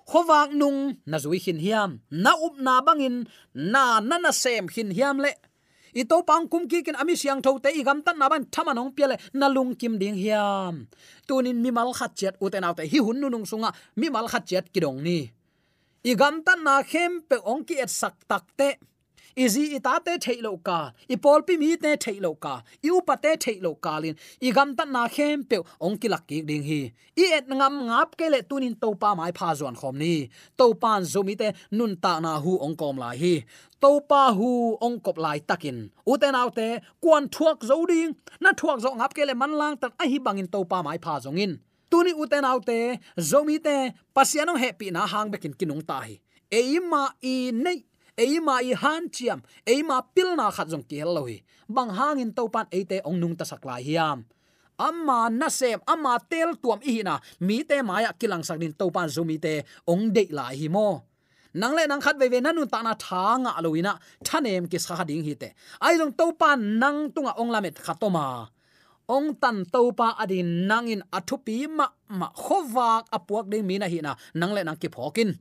Khowak 0.09 0.49
nung, 0.57 0.97
na 1.05 1.17
zui 1.23 1.37
khin 1.37 1.59
hiam. 1.61 2.01
Na 2.09 2.31
up 2.45 2.55
na 2.57 2.81
bangin, 2.81 3.29
na 3.53 3.99
na 3.99 4.17
na 4.17 4.31
sem 4.31 4.65
khin 4.73 4.89
hiam 4.97 5.17
le 5.21 5.31
i 5.93 6.03
to 6.05 6.21
pang 6.23 6.45
kum 6.47 6.67
ki 6.69 6.83
kin 6.85 6.97
ami 7.01 7.15
siang 7.17 7.41
tho 7.41 7.57
te 7.63 7.69
i 7.73 7.81
gam 7.83 8.01
tan 8.05 8.17
na 8.19 8.29
ban 8.29 8.45
thama 8.53 8.73
nong 8.73 8.93
pele 8.93 9.15
na 9.33 9.47
lung 9.47 9.73
kim 9.75 9.97
ding 10.01 10.15
hiam. 10.15 10.85
Tunin 11.27 11.57
mi 11.63 11.71
mal 11.71 11.93
khat 11.93 12.11
chet 12.15 12.35
u 12.43 12.49
te 12.49 12.59
nau 12.59 12.73
te 12.77 12.83
hi 12.91 12.99
hun 13.05 13.17
nu 13.21 13.29
nung 13.29 13.45
sunga, 13.45 13.69
mi 13.95 14.09
mal 14.09 14.27
khat 14.27 14.45
chet 14.45 14.65
kidong 14.73 15.01
ni. 15.01 15.19
I 16.03 16.13
gam 16.15 16.43
tan 16.45 16.63
na 16.63 16.83
khem 16.83 17.21
pe 17.29 17.35
ong 17.51 17.63
ki 17.67 17.75
et 17.83 17.89
sak 17.89 18.15
tak 18.29 18.45
te 18.57 18.69
izi 19.35 19.75
itate 19.77 20.13
thailo 20.25 20.57
ka 20.63 20.91
ipolpi 21.09 21.57
mi 21.57 21.75
te 21.77 21.95
thailo 21.95 22.31
ka 22.43 22.61
i 22.83 22.89
upa 22.89 23.15
thailo 23.23 23.71
ka 23.81 23.99
lin. 23.99 24.15
I 24.41 24.51
gam 24.51 24.75
tan 24.75 24.91
na 24.91 25.07
khem 25.07 25.43
pe 25.43 25.57
ongki 25.81 26.07
lakki 26.13 26.45
ding 26.47 26.63
hi. 26.63 26.81
I 27.17 27.25
et 27.37 27.47
ngam 27.47 27.73
ngap 27.89 28.17
ke 28.19 28.29
le 28.33 28.41
tunin 28.49 28.75
topa 28.81 29.15
mai 29.15 29.31
pha 29.31 29.55
zon 29.55 29.75
khom 29.75 29.95
ni. 29.97 30.29
Topan 30.57 31.01
zomi 31.03 31.35
te 31.37 31.51
nun 31.71 31.95
ta 32.03 32.19
na 32.19 32.39
hu 32.43 32.57
ongkom 32.65 32.97
lai 33.03 33.15
hi. 33.17 33.35
Topa 33.81 34.21
hu 34.37 34.77
ongkop 34.81 35.17
lai 35.17 35.39
takin. 35.39 35.89
Uten 36.11 36.35
autte 36.41 36.67
kwan 37.03 37.29
thuak 37.33 37.59
zo 37.69 37.85
ding. 37.91 38.15
Na 38.41 38.49
thuak 38.59 38.79
zo 38.83 38.89
ngap 38.99 39.11
ke 39.13 39.23
le 39.29 39.33
man 39.41 39.53
lang 39.61 39.75
tan 39.81 39.91
a 40.01 40.05
hi 40.11 40.17
bangin 40.25 40.47
topa 40.53 40.77
mai 40.83 40.97
pha 41.05 41.19
zongin 41.25 41.53
tuni 41.89 42.13
uten 42.13 42.45
autte 42.45 42.99
zomi 43.17 43.57
te 43.65 43.75
pasiano 44.15 44.53
happy 44.63 44.91
na 44.91 45.05
hang 45.07 45.31
bekin 45.33 45.53
kinung 45.59 45.81
ta 45.89 45.99
hi. 46.05 46.21
Eima 46.51 47.03
i 47.21 47.51
nei 47.53 47.85
eima 48.19 48.59
i 48.59 48.75
han 48.75 49.07
chiam. 49.15 49.39
Eima 49.63 50.03
pilna 50.15 50.51
khat 50.51 50.67
jong 50.71 50.83
ki 50.89 50.99
hello 51.01 51.23
hi. 51.29 51.39
Bang 51.75 51.91
hangin 51.95 52.35
topan 52.35 52.67
ate 52.67 52.99
ong 53.07 53.17
nung 53.21 53.35
ta 53.39 53.45
saklai 53.47 53.81
hiam. 53.87 54.27
Amma 54.79 55.27
na 55.31 55.47
sem, 55.51 55.79
amma 55.87 56.19
tel 56.31 56.55
tuam 56.61 56.79
i 56.83 57.03
na. 57.07 57.19
Mi 57.39 57.63
te 57.63 57.79
maya 57.81 58.11
kilang 58.19 58.43
sak 58.43 58.59
din 58.59 58.75
topan 58.75 59.07
zumi 59.15 59.37
te 59.39 59.63
ong 59.87 60.11
de 60.15 60.27
la 60.35 60.51
hi 60.51 60.67
mo. 60.67 60.89
Nang 61.53 61.73
le 61.73 61.83
nang 61.87 62.01
khat 62.03 62.15
ve 62.19 62.27
ve 62.29 62.39
nanu 62.39 62.63
ta 62.69 62.79
na 62.85 62.93
tha 62.93 63.23
nga 63.41 63.51
aloina 63.57 63.97
thanem 64.27 64.69
ki 64.71 64.77
sa 64.77 65.03
ding 65.09 65.23
hi 65.27 65.33
te. 65.41 65.49
Ai 65.81 65.95
long 65.97 66.13
topan 66.13 66.79
nang 66.81 67.11
tunga 67.13 67.33
ong 67.41 67.51
lamet 67.55 67.75
khatoma 67.85 68.27
ong 69.09 69.41
tan 69.41 69.65
topa 69.65 70.13
adin 70.21 70.69
nangin 70.69 71.01
athupi 71.09 71.65
ma 71.65 71.89
ma 72.13 72.29
khowak 72.29 73.09
apuak 73.09 73.49
ding 73.49 73.65
mina 73.65 73.89
hi 73.89 73.99
na. 74.05 74.13
Nang 74.37 74.53
le 74.53 74.61
nang 74.63 74.77
ki 74.77 74.87
phokin 74.93 75.33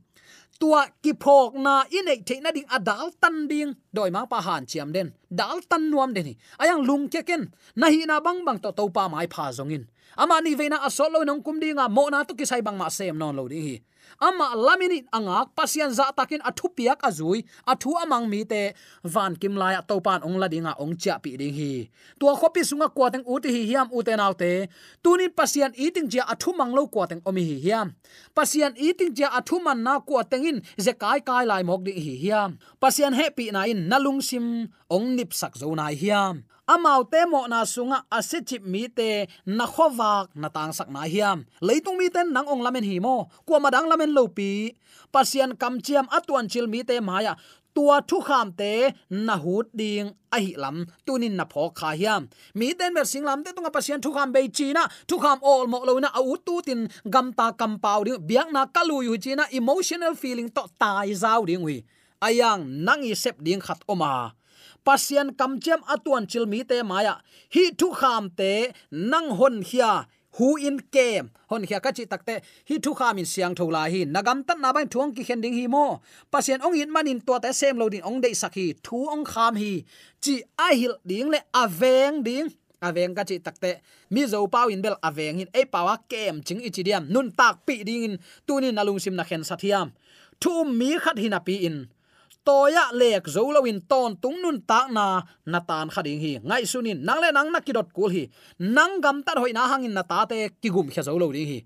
tua 0.59 0.81
ki 1.03 1.13
phok 1.23 1.55
na 1.55 1.83
inei 1.87 2.19
the 2.25 2.35
na 2.41 2.51
ding 2.51 2.67
adal 2.67 3.11
tan 3.21 3.47
ding. 3.47 3.75
Doi 3.93 4.09
ma 4.09 4.25
pa 4.25 4.41
han 4.41 4.65
chiam 4.65 4.91
den. 4.91 5.13
Dal 5.39 5.61
tan 5.69 5.89
nuam 5.91 6.13
den 6.13 6.25
hi 6.25 6.37
ayang 6.59 6.85
lung 6.85 7.09
ke 7.09 7.25
ken. 7.25 7.51
Na 7.75 7.87
hi 7.87 8.05
na 8.05 8.19
bang 8.19 8.43
bang 8.45 8.59
to 8.59 8.71
to 8.71 8.89
pa 8.89 9.07
mai 9.07 9.27
pha 9.27 9.51
zongin 9.57 9.87
ama 10.17 10.41
ni 10.41 10.55
veina 10.55 10.77
lo 11.13 11.23
nong 11.23 11.41
kum 11.43 11.59
dinga 11.61 11.89
mo 11.89 12.09
na 12.09 12.23
to 12.23 12.33
ki 12.35 12.45
sai 12.45 12.61
bang 12.61 12.77
ma 12.77 12.89
sem 12.89 13.17
non 13.17 13.35
lo 13.35 13.47
ding 13.47 13.63
hi 13.63 13.75
ama 14.19 14.55
lamini 14.55 15.05
angak 15.11 15.53
pasian 15.55 15.91
za 15.93 16.11
takin 16.17 16.41
athu 16.41 16.69
piak 16.73 16.99
azui 17.03 17.45
athu 17.67 17.93
amang 18.01 18.25
mi 18.29 18.45
te. 18.45 18.73
Van 19.03 19.35
kim 19.35 19.55
lai 19.55 19.75
to 19.87 20.01
pan 20.01 20.23
ong 20.23 20.37
ladinga 20.41 20.73
ong 20.79 20.97
cha 20.97 21.17
pi 21.23 21.37
ding 21.37 21.53
hi. 21.53 21.89
Tua 22.19 22.33
khopi 22.35 22.61
sunga 22.65 22.89
ko 22.89 23.09
teng 23.09 23.25
uti 23.25 23.49
hi 23.55 23.61
hiam 23.69 23.87
uten 23.91 24.17
te 24.17 24.17
nau 24.17 24.33
tunin 25.03 25.31
pasian 25.31 25.71
eating 25.75 26.09
ja 26.09 26.23
athu 26.25 26.53
mang 26.57 26.73
lo 26.73 26.87
kwa 26.87 27.07
teng 27.07 27.21
omi 27.25 27.43
hi 27.43 27.57
hiam. 27.65 27.93
Pasian 28.35 28.73
eating 28.77 29.13
ja 29.15 29.29
athu 29.29 29.61
man 29.63 29.83
na 29.83 29.99
ko 29.99 30.23
tengin, 30.23 30.61
ze 30.79 30.93
kai 30.93 31.19
kai 31.19 31.45
lai 31.45 31.63
mok 31.63 31.83
di 31.85 31.91
hi 31.91 32.15
hiam 32.23 32.57
pasian 32.79 33.11
happy 33.11 33.51
na 33.51 33.67
in 33.67 33.91
nalung 33.91 34.23
sim 34.23 34.71
ong 34.87 35.19
nip 35.19 35.35
sak 35.35 35.59
zo 35.59 35.75
nai 35.75 35.99
hiam. 35.99 36.47
Amau 36.63 37.03
te 37.03 37.25
mo 37.27 37.43
na 37.49 37.67
sunga 37.67 38.07
ase 38.07 38.39
chip 38.45 38.63
mi 38.63 38.87
te 38.87 39.27
na 39.45 39.65
khowak 39.67 40.31
na 40.35 40.47
tang 40.47 40.71
sak 40.71 40.87
na 40.87 41.03
hiam. 41.03 41.43
Leitung 41.59 41.99
mi 41.99 42.07
ten 42.07 42.31
nang 42.31 42.47
ong 42.47 42.63
lamen 42.63 42.87
hi 42.87 43.03
mo. 43.03 43.27
Kwa 43.43 43.59
madang 43.59 43.91
lamen 43.91 44.15
lo 44.15 44.31
pi. 44.31 44.71
Pasian 45.11 45.59
kam 45.59 45.83
chiam 45.83 46.07
atuan 46.07 46.47
chil 46.47 46.71
mi 46.71 46.85
te 46.87 47.03
maya 47.03 47.35
tua 47.75 48.01
thu 48.01 48.21
kham 48.21 48.53
te 48.55 48.95
na 49.09 49.35
hut 49.35 49.67
ding 49.75 50.13
a 50.31 50.37
hi 50.39 50.53
lam 50.57 50.85
tunin 51.05 51.35
na 51.35 51.45
pho 51.49 51.73
kha 51.75 51.97
hiam. 51.99 52.31
Mi 52.55 52.71
ten 52.77 52.93
mer 52.93 53.03
sing 53.03 53.25
lam 53.27 53.43
te 53.43 53.51
tunga 53.51 53.73
pasian 53.75 53.99
thu 53.99 54.13
kham 54.15 54.31
be 54.31 54.47
chi 54.47 54.71
na. 54.71 54.87
Thu 55.09 55.19
kham 55.19 55.43
all 55.43 55.67
mo 55.67 55.83
lo 55.83 55.99
na 55.99 56.13
au 56.15 56.37
tu 56.45 56.61
tin 56.63 56.87
gam 57.03 57.33
ta 57.33 57.51
kam 57.51 57.75
pau 57.83 58.05
ding. 58.07 58.21
Biak 58.23 58.53
na 58.55 58.69
kalu 58.71 59.09
yu 59.09 59.13
chi 59.17 59.35
na 59.35 59.49
emotional 59.51 60.13
feeling 60.15 60.47
to 60.47 60.63
tai 60.79 61.11
zau 61.11 61.43
ding 61.49 61.65
wi 61.65 61.83
ayang 62.19 62.67
nangi 62.85 63.15
sep 63.15 63.39
ding 63.39 63.59
khat 63.63 63.79
oma. 63.87 64.35
Pasian 64.85 65.35
kamchem 65.35 65.83
atuan 65.87 66.27
chilmi 66.27 66.63
te 66.67 66.83
maya. 66.83 67.19
Hi 67.53 67.71
thu 67.79 67.91
kham 67.91 68.29
te 68.29 68.71
nang 68.91 69.29
hon 69.35 69.61
hia 69.63 70.07
hu 70.39 70.55
in 70.55 70.79
kem. 70.91 71.31
Hon 71.49 71.63
hia 71.67 71.79
kachi 71.79 72.07
takte 72.07 72.39
hi 72.67 72.75
thu 72.83 72.93
kham 72.93 73.17
in 73.19 73.25
siang 73.25 73.55
thola 73.55 73.89
hi. 73.91 74.05
Nagam 74.05 74.43
tan 74.47 74.61
na 74.61 74.71
bai 74.71 74.85
thuang 74.85 75.11
ki 75.15 75.23
khending 75.27 75.55
hi 75.59 75.67
mo. 75.67 75.99
Pasien 76.31 76.63
ong 76.63 76.75
in 76.75 76.91
manin 76.91 77.19
to 77.19 77.39
ta 77.43 77.51
sem 77.51 77.77
lo 77.77 77.89
din 77.89 78.03
ong 78.03 78.21
dei 78.23 78.31
sakhi 78.31 78.75
thu 78.83 79.07
ong 79.13 79.25
kham 79.25 79.55
hi. 79.55 79.83
Chi 80.23 80.43
a 80.57 80.67
hil 80.75 80.95
ding 81.05 81.29
le 81.33 81.39
aveng 81.53 82.23
ding. 82.23 82.47
Aveng 82.79 83.11
ka 83.11 83.23
chi 83.27 83.43
takte 83.43 83.83
mi 84.09 84.23
zo 84.23 84.47
pau 84.47 84.67
in 84.71 84.81
bel 84.81 84.95
aveng 85.03 85.43
in. 85.43 85.49
E 85.51 85.65
pawa 85.67 85.99
kem 86.07 86.39
ching 86.43 86.63
ichidiam 86.63 87.03
nun 87.11 87.31
tak 87.35 87.67
pi 87.67 87.83
ding 87.83 88.03
in. 88.07 88.15
Tunin 88.47 88.75
nalung 88.75 88.99
sim 89.03 89.15
na 89.15 89.23
khen 89.27 89.43
sathiam 89.43 89.91
thu 90.39 90.63
mi 90.63 90.95
khat 91.03 91.17
hinapi 91.19 91.55
in 91.67 91.77
toya 92.49 92.89
lek 92.97 93.29
zolo 93.29 93.61
in 93.69 93.79
ton 93.85 94.17
tung 94.17 94.41
nun 94.41 94.57
ta 94.65 94.89
na 94.89 95.21
natan 95.45 95.87
khading 95.93 96.19
hi 96.25 96.31
ngai 96.49 96.65
sunin 96.71 96.97
nang 97.07 97.21
le 97.21 97.29
nang 97.37 97.49
na 97.53 97.59
kidot 97.61 97.93
kul 97.93 98.09
hi 98.09 98.23
nang 98.57 98.97
gam 99.03 99.21
tar 99.21 99.37
hoi 99.37 99.53
na 99.53 99.69
hangin 99.69 99.93
na 99.93 100.01
ta 100.11 100.25
te 100.25 100.49
ki 100.61 100.69
gum 100.73 100.87
kha 100.89 101.01
zolo 101.05 101.29
ding 101.35 101.45
hi 101.51 101.59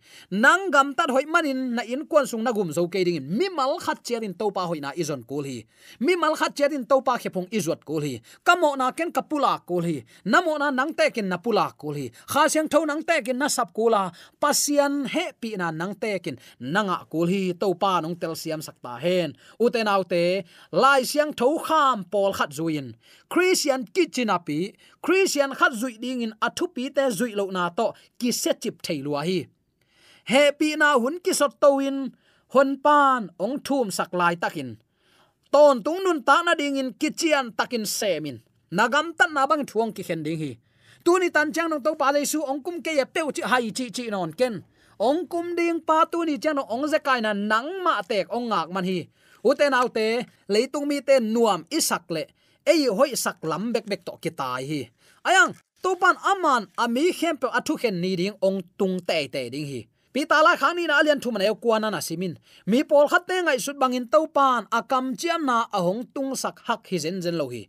nang 0.44 0.68
gam 0.74 0.92
tar 0.98 1.08
hoi 1.16 1.24
manin 1.34 1.60
na 1.76 1.82
in 1.94 2.04
kon 2.12 2.28
sung 2.28 2.44
na 2.44 2.52
gum 2.52 2.70
zo 2.76 2.84
ke 2.94 3.00
ding 3.08 3.24
mi 3.38 3.48
mal 3.58 3.80
khat 3.86 4.04
cherin 4.08 4.34
to 4.40 4.52
pa 4.56 4.68
hoi 4.70 4.80
na 4.84 4.90
izon 5.02 5.24
kul 5.30 5.48
hi 5.50 5.58
mi 6.06 6.14
mal 6.22 6.36
khat 6.36 6.52
cherin 6.58 6.84
topa 6.92 7.16
pa 7.16 7.22
khepong 7.22 7.48
izot 7.58 7.80
kul 7.88 8.04
hi 8.04 8.14
kamo 8.48 8.76
na 8.76 8.92
ken 8.98 9.10
kapula 9.16 9.54
kul 9.70 9.84
hi 9.88 9.98
namo 10.32 10.54
na 10.60 10.68
nang 10.80 10.92
te 10.98 11.06
ken 11.16 11.28
na 11.32 11.38
pula 11.46 11.66
kul 11.82 11.96
hi 12.00 12.06
kha 12.32 12.44
siang 12.52 12.68
tho 12.68 12.84
nang 12.90 13.04
te 13.08 13.16
ken 13.26 13.38
na 13.40 13.48
sap 13.56 13.70
kula 13.78 14.12
pasian 14.42 14.94
he 15.14 15.26
pi 15.42 15.56
na 15.62 15.72
nang 15.72 15.96
te 15.96 16.12
ken 16.24 16.36
nanga 16.60 16.98
kul 17.12 17.28
hi 17.34 17.42
topa 17.62 17.94
nong 18.04 18.16
tel 18.22 18.36
siam 18.42 18.62
sakta 18.68 18.94
hen 19.06 19.30
uten 19.64 19.88
autte 19.94 20.24
lai 20.74 21.06
siang 21.06 21.32
tho 21.40 21.58
kham 21.66 22.04
pol 22.12 22.34
khat 22.34 22.50
zuin. 22.58 22.88
Christian 23.30 23.86
kitchen 23.96 24.30
api 24.30 24.74
christian 25.06 25.52
khat 25.54 25.72
zui 25.82 26.02
ding 26.02 26.22
in 26.26 26.34
athu 26.42 26.66
pi 26.76 26.90
te 26.90 27.04
zui 27.18 27.36
lo 27.36 27.46
na 27.56 27.70
to 27.70 27.94
ki 28.20 28.32
se 28.32 28.52
chip 28.62 28.82
thei 28.86 29.00
lua 29.06 29.22
hi. 29.28 29.40
He 30.32 30.44
pi 30.60 30.76
na 30.76 30.98
hun 30.98 31.20
ki 31.24 31.34
sot 31.34 31.62
to 31.62 31.80
in. 31.80 31.98
Hon 32.54 32.78
pan 32.86 33.30
ong 33.40 33.60
thum 33.66 33.88
sak 33.98 34.14
lai 34.14 34.36
takin 34.36 34.78
ton 35.54 35.84
tung 35.86 36.02
nun 36.04 36.20
ta 36.28 36.42
na 36.42 36.54
ding 36.56 36.78
in 36.82 36.90
kitchen 37.02 37.54
takin 37.58 37.86
semin 37.86 38.38
nagam 38.78 39.08
tan 39.18 39.34
na 39.34 39.46
bang 39.50 39.66
thuang 39.70 39.92
ki 39.96 40.04
khen 40.08 40.24
ding 40.26 40.40
hi. 40.44 40.52
Tuni 41.06 41.30
tan 41.36 41.54
chang 41.54 41.70
nong 41.70 41.84
to 41.86 41.92
pa 42.02 42.10
le 42.16 42.26
su 42.26 42.40
ong 42.42 42.62
kum 42.66 42.82
ke 42.86 42.92
ya 43.00 43.06
peu 43.06 43.30
chi 43.36 43.42
hai 43.52 43.70
chi 43.78 43.86
chi 43.96 44.10
non 44.10 44.32
ken. 44.40 44.64
Ong 45.00 45.28
kum 45.28 45.56
ding 45.58 45.80
pa 45.88 46.06
tu 46.12 46.26
ni 46.26 46.38
chang 46.44 46.58
ong 46.58 46.86
ze 46.88 47.00
kai 47.08 47.20
na 47.22 47.34
nang 47.34 47.70
ma 47.86 48.02
tek 48.02 48.26
ong 48.36 48.50
ngak 48.50 48.70
man 48.74 48.86
hi 48.86 49.00
uten 49.44 49.74
autte 49.74 50.26
leitung 50.48 50.88
mi 50.88 51.02
te 51.08 51.20
nuam 51.20 51.62
isak 51.70 52.08
le 52.16 52.24
ei 52.66 52.88
hoi 52.88 53.12
sak 53.16 53.44
lam 53.44 53.72
bek 53.74 53.86
bek 53.92 54.02
to 54.08 54.14
ki 54.24 54.32
tai 54.40 54.64
hi. 54.70 54.82
Ayang 55.28 55.52
topan 55.84 56.16
aman 56.32 56.68
ami 56.84 57.12
khem 57.12 57.36
pe 57.42 57.48
athu 57.58 57.76
khen 57.82 58.00
ni 58.02 58.16
ding 58.16 58.36
ong 58.42 58.64
tung 58.80 59.00
te 59.08 59.28
te 59.28 59.50
ding 59.54 59.68
hi. 59.68 59.82
Pi 60.14 60.26
ta 60.30 60.46
la 60.46 60.54
ni 60.74 60.88
na 60.88 61.00
alian 61.00 61.20
thu 61.20 61.32
man 61.32 61.42
e 61.42 61.52
kwana 61.64 61.92
na 61.92 62.00
simin. 62.00 62.34
Mi 62.66 62.84
pol 62.84 63.08
khat 63.12 63.28
te 63.28 63.36
ngai 63.42 63.60
sut 63.60 63.78
bangin 63.82 64.08
topan 64.08 64.64
akam 64.72 65.06
chiam 65.20 65.42
na 65.46 65.68
ahong 65.78 66.04
tung 66.14 66.36
sak 66.36 66.60
hak 66.68 66.88
hi 66.90 66.98
zen 67.04 67.22
zen 67.22 67.36
lo 67.36 67.48
hi. 67.50 67.68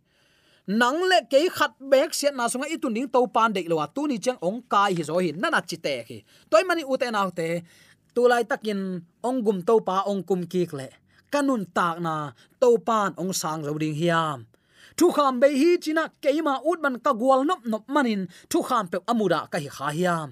Nang 0.67 0.99
le 1.09 1.19
ke 1.31 1.39
khat 1.57 1.73
bek 1.91 2.09
siat 2.13 2.33
na 2.35 2.47
sunga 2.47 2.67
itun 2.71 2.93
ding 2.95 3.09
to 3.09 3.19
pan 3.27 3.51
de 3.55 3.61
lo 3.67 3.77
tu 3.95 4.07
ni 4.07 4.17
chang 4.17 4.39
ong 4.47 4.61
kai 4.71 4.91
hi 4.97 5.03
zo 5.03 5.17
hi. 5.19 5.31
Na 5.41 5.49
na 5.49 5.59
chi 5.61 5.77
te 5.85 5.95
khi 6.07 6.17
toy 6.49 6.63
mani 6.63 6.83
u 6.91 6.95
te 7.01 7.07
na 7.11 7.29
te 7.29 7.47
tu 8.15 8.21
lai 8.31 8.43
takin 8.51 8.79
ong 9.27 9.39
gum 9.45 9.59
to 9.67 9.75
pa 9.87 10.07
ong 10.07 10.23
kum 10.23 10.41
ki 10.51 10.63
kle 10.71 10.87
kanun 11.35 11.67
tak 11.67 11.99
na 11.99 12.31
to 12.63 12.79
pan 12.87 13.11
ong 13.19 13.35
sang 13.35 13.67
lo 13.67 13.75
ding 13.75 13.91
hiam. 13.91 14.47
Thu 14.95 15.11
kham 15.11 15.43
be 15.43 15.51
hi 15.51 15.75
china 15.83 16.07
keima 16.23 16.63
ut 16.63 16.79
man 16.79 16.95
ka 17.03 17.11
gwal 17.11 17.43
nop 17.43 17.61
nop 17.67 17.83
manin, 17.91 18.21
thu 18.51 18.63
kham 18.63 18.87
pe 18.91 18.97
amuda 19.11 19.39
ka 19.51 19.57
hi 19.59 19.69
kha 19.77 19.87
hiam. 19.97 20.27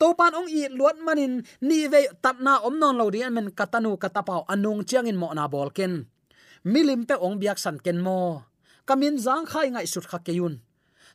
To 0.00 0.16
pan 0.18 0.32
ong 0.38 0.48
i 0.48 0.72
luat 0.78 0.96
manin, 1.06 1.44
ni 1.68 1.78
ve 1.92 2.08
tat 2.24 2.36
na 2.40 2.64
om 2.66 2.74
non 2.80 2.96
lo 2.96 3.06
dian 3.12 3.32
men 3.36 3.52
katanu 3.58 3.92
katapau 4.02 4.42
anung 4.52 4.80
chiang 4.88 5.04
in 5.10 5.20
mo 5.20 5.28
na 5.36 5.44
bol 5.52 5.68
ken 5.76 6.08
milim 6.72 7.04
pe 7.08 7.14
ong 7.24 7.36
biak 7.40 7.58
san 7.60 7.76
ken 7.84 7.98
mo. 8.06 8.20
Kamin 8.88 9.20
zang 9.24 9.44
khai 9.50 9.68
ngai 9.68 9.86
sut 9.92 10.08
kha 10.10 10.18
keyun 10.26 10.54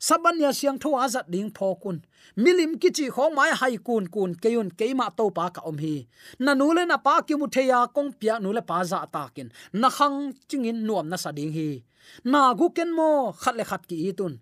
sabanya 0.08 0.50
siang 0.50 0.82
tho 0.82 0.90
azat 0.98 1.30
ding 1.34 1.54
phokun 1.58 1.98
milim 2.44 2.72
kichi 2.82 3.06
khong 3.16 3.34
mai 3.38 3.52
hai 3.60 3.76
kun 3.88 4.04
kun 4.14 4.32
keun 4.44 4.68
keima 4.80 5.08
to 5.18 5.26
pa 5.38 5.46
ka 5.56 5.62
om 5.70 5.78
hi 5.84 5.96
na 6.44 6.52
nule 6.60 6.84
na 6.92 6.98
pa 7.06 7.16
ki 7.28 7.34
mutheya 7.42 7.80
kong 7.96 8.10
pia 8.20 8.36
nule 8.44 8.62
pa 8.70 8.78
za 8.92 9.00
takin 9.16 9.48
na 9.82 9.90
khang 9.98 10.18
chingin 10.50 10.80
nuam 10.88 11.06
na 11.12 11.18
sading 11.24 11.54
hi 11.58 11.70
na 12.32 12.42
gu 12.60 12.68
ken 12.76 12.90
mo 12.98 13.10
khat 13.42 13.56
le 13.60 13.64
khat 13.70 13.82
ki 13.90 13.98
itun 14.10 14.34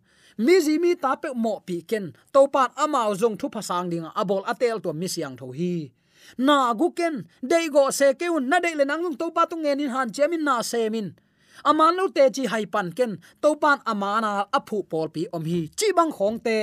mi 0.45 0.55
ji 0.65 0.73
mi 0.83 0.91
ta 1.03 1.11
pe 1.21 1.29
mo 1.43 1.53
pi 1.67 1.75
ken 1.89 2.05
to 2.33 2.41
pan 2.53 2.69
amao 2.83 3.11
zong 3.21 3.35
thu 3.39 3.47
phasang 3.55 3.87
ding 3.91 4.07
abol 4.21 4.43
atel 4.51 4.77
to 4.83 4.89
mi 4.99 5.07
siang 5.13 5.35
tho 5.39 5.47
hi 5.59 5.73
na 6.47 6.57
gu 6.79 6.87
ken 6.97 7.15
dei 7.49 7.65
go 7.75 7.83
se 7.99 8.07
keun 8.19 8.43
na 8.49 8.57
dei 8.63 8.75
le 8.79 8.85
nang 8.87 9.03
to 9.19 9.25
pa 9.35 9.43
tu 9.49 9.55
ngen 9.63 9.83
in 9.83 9.91
han 9.95 10.07
chemin 10.15 10.43
na 10.47 10.55
semin 10.71 11.07
aman 11.63 11.95
lo 11.95 12.07
te 12.07 12.29
chi 12.35 12.43
hai 12.51 12.65
pan 12.65 12.91
ken 12.97 13.17
to 13.41 13.55
pan 13.55 13.79
amana 13.85 14.31
aphu 14.57 14.83
pol 14.91 15.07
pi 15.15 15.25
om 15.31 15.43
hi 15.45 15.59
chi 15.79 15.87
bang 15.97 16.11
khong 16.11 16.39
te 16.45 16.57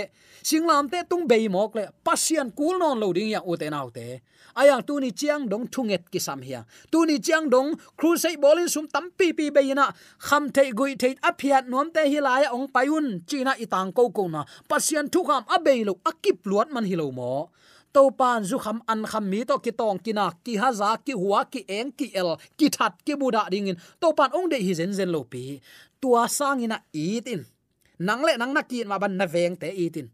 singlam 0.48 0.88
te 0.92 0.98
tung 1.10 1.26
be 1.30 1.48
mok 1.48 1.74
le 1.76 1.84
pasian 2.04 2.48
kul 2.58 2.78
non 2.78 2.98
lo 3.02 3.12
ding 3.12 3.30
ya 3.34 3.40
u 3.50 3.56
te 3.56 3.70
nau 3.70 3.88
te 3.90 4.06
ayang 4.56 4.82
tu 4.88 5.00
ni 5.00 5.10
chiang 5.12 5.48
dong 5.48 5.66
thunget 5.72 6.02
ki 6.12 6.20
sam 6.26 6.40
hia 6.40 6.60
tu 6.90 7.04
ni 7.08 7.16
chiang 7.18 7.50
dong 7.50 7.68
crusade 7.98 8.40
bolin 8.40 8.68
sum 8.68 8.86
tam 8.94 9.10
pi 9.18 9.32
pi 9.36 9.50
be 9.50 9.62
na 9.74 9.86
kham 10.18 10.48
te 10.56 10.62
gui 10.78 10.96
te 11.02 11.08
aphiat 11.28 11.68
nom 11.68 11.90
te 11.94 12.02
hi 12.12 12.20
lai 12.20 12.44
ong 12.56 12.68
payun, 12.74 13.06
china 13.28 13.52
itang 13.64 13.92
ko 13.92 14.08
ko 14.16 14.24
na. 14.28 14.44
Pasian 14.68 15.06
thu 15.12 15.20
kham 15.28 15.42
abei 15.54 15.84
lo 15.84 15.94
akip 16.10 16.38
luat 16.48 16.68
man 16.74 16.84
hi 16.88 16.96
lo 16.96 17.10
mo 17.12 17.50
to 17.96 18.04
pan 18.20 18.44
zu 18.48 18.56
kham 18.64 18.78
an 18.92 19.00
kham 19.10 19.24
mi 19.32 19.40
to 19.48 19.56
ki 19.64 19.72
tong 19.80 19.98
kina 20.04 20.26
ki 20.44 20.54
haza 20.62 20.90
ki 21.06 21.12
huwa 21.22 21.40
ki 21.52 21.60
eng 21.78 21.90
ki 21.98 22.06
el 22.20 22.30
ki 22.58 22.66
that 22.76 22.94
ki 23.06 23.14
buda 23.20 23.42
ding 23.52 23.68
in 23.72 23.76
to 24.00 24.08
pan 24.18 24.30
ong 24.36 24.48
de 24.52 24.58
hi 24.66 24.72
zen 24.78 24.92
zen 24.98 25.10
lo 25.14 25.20
pi 25.32 25.42
tua 26.00 26.22
sang 26.38 26.60
ina 26.64 26.78
itin 26.92 27.40
nang 28.06 28.20
le 28.26 28.32
nang 28.40 28.52
na 28.56 28.62
ki 28.70 28.84
ma 28.90 28.96
ban 29.02 29.16
na 29.20 29.26
veng 29.34 29.56
te 29.62 29.68
itin 29.84 30.06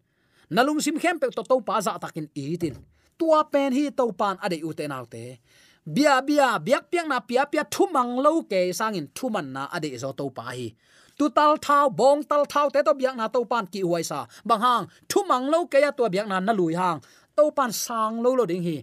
nalung 0.54 0.80
sim 0.84 0.96
khem 1.02 1.16
pe 1.20 1.26
to 1.36 1.42
to 1.50 1.56
pa 1.68 1.80
za 1.86 1.92
takin 2.02 2.26
itin 2.44 2.74
tua 3.18 3.40
pen 3.52 3.70
hi 3.76 3.84
to 3.98 4.04
pan 4.20 4.34
ade 4.44 4.58
u 4.68 4.70
te 4.78 4.84
nau 4.92 5.04
te 5.14 5.24
bia 5.94 6.14
bia 6.28 6.48
biak 6.66 6.84
piang 6.90 7.08
na 7.12 7.18
pia 7.28 7.42
pia 7.52 7.62
thu 7.74 7.84
mang 7.94 8.12
lo 8.24 8.32
ke 8.50 8.60
sangin 8.78 9.06
thu 9.16 9.26
man 9.34 9.46
na 9.54 9.62
ade 9.76 9.90
zo 10.02 10.10
to 10.18 10.26
pa 10.36 10.44
hi 10.56 10.68
tu 11.18 11.28
tal 11.36 11.52
thao 11.66 11.88
bong 11.98 12.20
tal 12.30 12.42
thao 12.52 12.66
te 12.74 12.80
to 12.86 12.92
biak 13.00 13.14
na 13.20 13.26
to 13.34 13.40
pan 13.50 13.64
ki 13.72 13.80
huai 13.88 14.04
sa 14.10 14.18
bang 14.48 14.62
hang 14.66 14.84
thu 15.10 15.18
mang 15.30 15.44
lo 15.52 15.58
ke 15.72 15.78
ya 15.84 15.90
to 15.98 16.04
biak 16.14 16.26
na 16.32 16.36
na 16.46 16.52
lui 16.60 16.74
hang 16.80 16.98
to 17.36 17.44
pan 17.56 17.72
sang 17.84 18.14
lo 18.24 18.30
lo 18.38 18.44
ding 18.46 18.64
hi. 18.68 18.76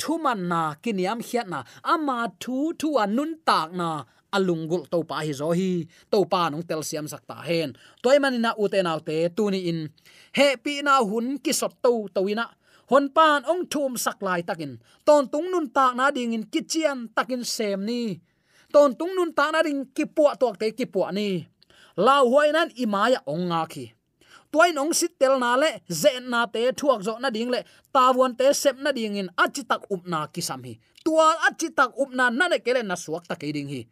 Thu 0.00 0.18
man 0.24 0.48
na, 0.50 0.74
kiniam 0.82 1.20
khiat 1.28 1.46
na. 1.52 1.58
Ama 1.92 2.18
thu 2.42 2.56
thu 2.80 2.88
anun 3.02 3.30
tak 3.48 3.68
na. 3.80 3.90
Alungul 4.36 4.82
to 4.92 4.98
pa 5.10 5.16
hi 5.26 5.32
zo 5.40 5.48
hi. 5.58 5.70
To 6.12 6.18
pa 6.32 6.50
nong 6.50 6.64
tel 6.68 6.82
siam 6.88 7.06
sak 7.12 7.22
ta 7.30 7.36
hen. 7.48 7.70
Toy 8.02 8.16
manina 8.22 8.50
ute 8.62 8.78
naw 8.82 8.98
te 9.08 9.16
tu 9.36 9.44
ni 9.52 9.60
in. 9.70 9.80
He 10.36 10.46
pi 10.64 10.82
na 10.86 10.94
hun 11.08 11.26
ki 11.44 11.52
sot 11.60 11.74
to 11.84 11.92
to 12.14 12.20
ina. 12.32 12.46
Hon 12.90 13.04
pan 13.16 13.40
ong 13.50 13.64
thum 13.72 13.92
sak 14.04 14.18
lai 14.26 14.42
takin. 14.48 14.72
Ton 15.06 15.22
tung 15.32 15.48
nun 15.52 15.66
tak 15.76 15.92
na 15.98 16.10
ding 16.16 16.34
in 16.36 16.44
kichian 16.52 16.98
takin 17.16 17.42
sem 17.54 17.80
ni. 17.88 18.02
Ton 18.72 18.90
tung 18.98 19.12
nun 19.16 19.30
ta 19.38 19.46
na 19.54 19.60
ding 19.66 19.80
ki 19.96 20.04
pu 20.16 20.24
tok 20.40 20.54
te 20.60 20.66
ki 20.78 20.86
pu 20.92 21.00
ni. 21.18 21.28
Lau 21.96 22.24
huai 22.32 22.50
nan 22.56 22.68
imaya 22.84 23.18
ong 23.32 23.44
nga 23.50 23.62
khi 23.72 23.84
toy 24.54 24.70
nong 24.70 24.94
sit 24.94 25.18
tel 25.18 25.34
na 25.42 25.58
le 25.58 25.82
ze 25.90 26.12
na 26.22 26.46
te 26.46 26.62
thuak 26.78 27.02
zo 27.02 27.18
na 27.18 27.30
ding 27.34 27.50
le, 27.50 27.66
ta 27.90 28.14
won 28.14 28.38
te 28.38 28.46
sep 28.54 28.78
na 28.78 28.94
ding 28.94 29.18
in 29.18 29.28
achi 29.34 29.66
tak 29.66 29.82
up 29.90 30.06
na 30.06 30.26
ki 30.30 30.42
sam 30.48 30.62
hi. 30.62 30.78
Tua 31.02 31.26
achi 31.50 31.74
tak 31.74 31.90
up 31.98 32.10
na 32.14 32.30
na 32.30 32.46
ne 32.46 32.58
kele 32.62 32.86
na 32.86 32.94
suak 32.94 33.26
ta 33.26 33.34
ke 33.34 33.50
ding 33.50 33.66
hi. 33.74 33.82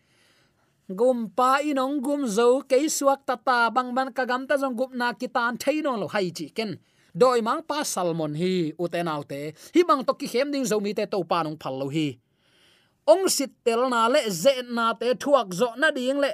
Gum 0.99 1.27
pa 1.35 1.59
inong 1.67 1.99
gum 2.07 2.23
zo 2.31 2.63
ke 2.63 2.79
suak 2.87 3.27
ta 3.27 3.35
ta, 3.35 3.59
bang 3.75 3.91
ban 3.97 4.15
ka 4.15 4.25
gam 4.25 4.47
ta 4.47 4.55
jong 4.55 4.79
gup 4.79 4.95
na 4.95 5.11
ki 5.19 5.27
tan 5.35 5.59
thei 5.59 5.83
no 5.83 5.99
lo 5.99 6.07
hai 6.15 6.31
chi 6.31 6.47
ken. 6.55 6.79
Doi 7.11 7.43
mang 7.43 7.63
pa 7.67 7.83
salmon 7.83 8.39
hi 8.39 8.73
uten 8.79 9.11
autte 9.11 9.41
hi 9.75 9.81
bang 9.89 10.07
to 10.07 10.15
ki 10.15 10.27
hem 10.33 10.55
ding 10.55 10.65
zo 10.65 10.79
mi 10.79 10.95
te 10.95 11.05
to 11.11 11.19
pa 11.27 11.43
nong 11.43 11.59
phal 11.59 11.75
lo 11.83 11.91
hi. 11.91 12.09
Ong 13.13 13.27
sit 13.27 13.51
tel 13.67 13.91
na 13.91 14.07
le 14.07 14.31
ze 14.31 14.63
na 14.71 14.95
te 14.95 15.11
thuak 15.23 15.51
zo 15.51 15.75
na 15.75 15.91
ding 15.91 16.23
le. 16.23 16.31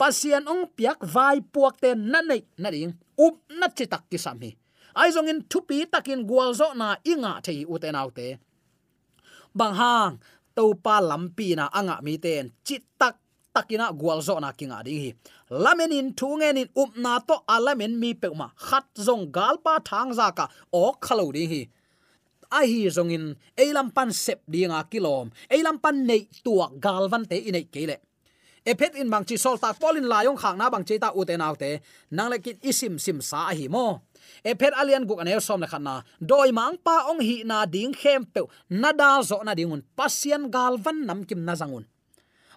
Pasian 0.00 0.48
ong 0.48 0.66
piak 0.76 1.04
vai 1.04 1.38
puak 1.54 1.76
te 1.82 1.94
na 1.94 2.24
nei, 2.24 2.42
na 2.58 2.72
ding 2.72 2.96
up 3.18 3.34
na 3.60 3.66
chi 3.76 3.84
tak 3.92 4.04
ki 4.10 4.18
sam 4.24 4.40
hi 4.44 4.50
ai 5.00 5.10
zong 5.14 5.28
in 5.32 5.40
thupi 5.50 5.76
takin 5.92 6.20
gwal 6.28 6.50
zo 6.60 6.68
na 6.80 6.88
inga 7.12 7.32
thei 7.44 7.64
u 7.72 7.78
te 7.82 7.88
nau 7.96 8.08
te 8.18 8.26
bang 9.58 9.74
hang 9.80 10.14
to 10.56 10.64
pa 10.84 10.96
lampi 11.10 11.48
na 11.58 11.64
anga 11.78 11.96
mi 12.04 12.14
ten 12.24 12.44
chi 12.66 12.76
tak 13.00 13.16
takina 13.54 13.92
gwal 13.92 14.20
zo 14.26 14.40
na 14.40 14.50
kinga 14.58 14.78
ding 14.86 15.00
hi 15.04 15.10
lamen 15.64 15.92
in 15.92 16.08
thungen 16.18 16.56
in 16.62 16.68
up 16.82 16.92
na 17.04 17.12
to 17.28 17.36
alamen 17.54 17.94
mi 18.02 18.10
pe 18.14 18.28
ma 18.40 18.48
khat 18.66 18.86
zong 19.06 19.24
gal 19.36 19.56
pa 19.64 19.74
thang 19.88 20.10
za 20.18 20.28
ka 20.38 20.44
o 20.72 20.84
khalo 21.04 21.26
ding 21.36 21.50
hi 21.52 21.62
ai 22.56 22.66
hi 22.72 22.80
zong 22.96 23.12
in 23.16 23.24
eilam 23.62 23.88
pan 23.96 24.10
sep 24.24 24.40
dinga 24.52 24.80
kilom 24.92 25.28
eilam 25.54 25.76
pan 25.84 25.96
nei 26.08 26.22
tuak 26.44 26.72
galvan 26.84 27.24
te 27.30 27.36
inei 27.48 27.66
kele 27.74 27.96
ephet 28.64 28.94
in 29.00 29.10
bang 29.10 29.24
chi 29.24 29.36
sol 29.36 29.58
tak 29.58 29.78
polin 29.80 30.06
layong 30.12 30.36
khang 30.36 30.56
na 30.58 30.70
bang 30.70 30.84
cheta 30.84 31.08
uten 31.14 31.40
autte 31.40 31.80
nang 32.10 32.30
le 32.30 32.38
kit 32.38 32.58
isim 32.62 32.98
sim 32.98 33.20
sa 33.20 33.50
hi 33.50 33.68
mo. 33.68 34.00
Ephet 34.44 34.72
alian 34.80 35.06
guk 35.08 35.20
anel 35.22 35.40
som 35.40 35.60
le 35.60 35.66
khanna 35.66 36.02
doi 36.20 36.50
mang 36.52 36.76
pa 36.86 37.10
ong 37.10 37.20
hi 37.20 37.42
na 37.44 37.66
ding 37.66 37.92
khem 37.92 38.24
pe. 38.24 38.42
Na 38.70 38.92
da 38.92 39.22
zo 39.22 39.42
na 39.42 39.54
dingun 39.54 39.82
pasian 39.96 40.50
galvan 40.50 41.06
nam 41.06 41.24
kim 41.24 41.44
na 41.44 41.54
zangun 41.54 41.84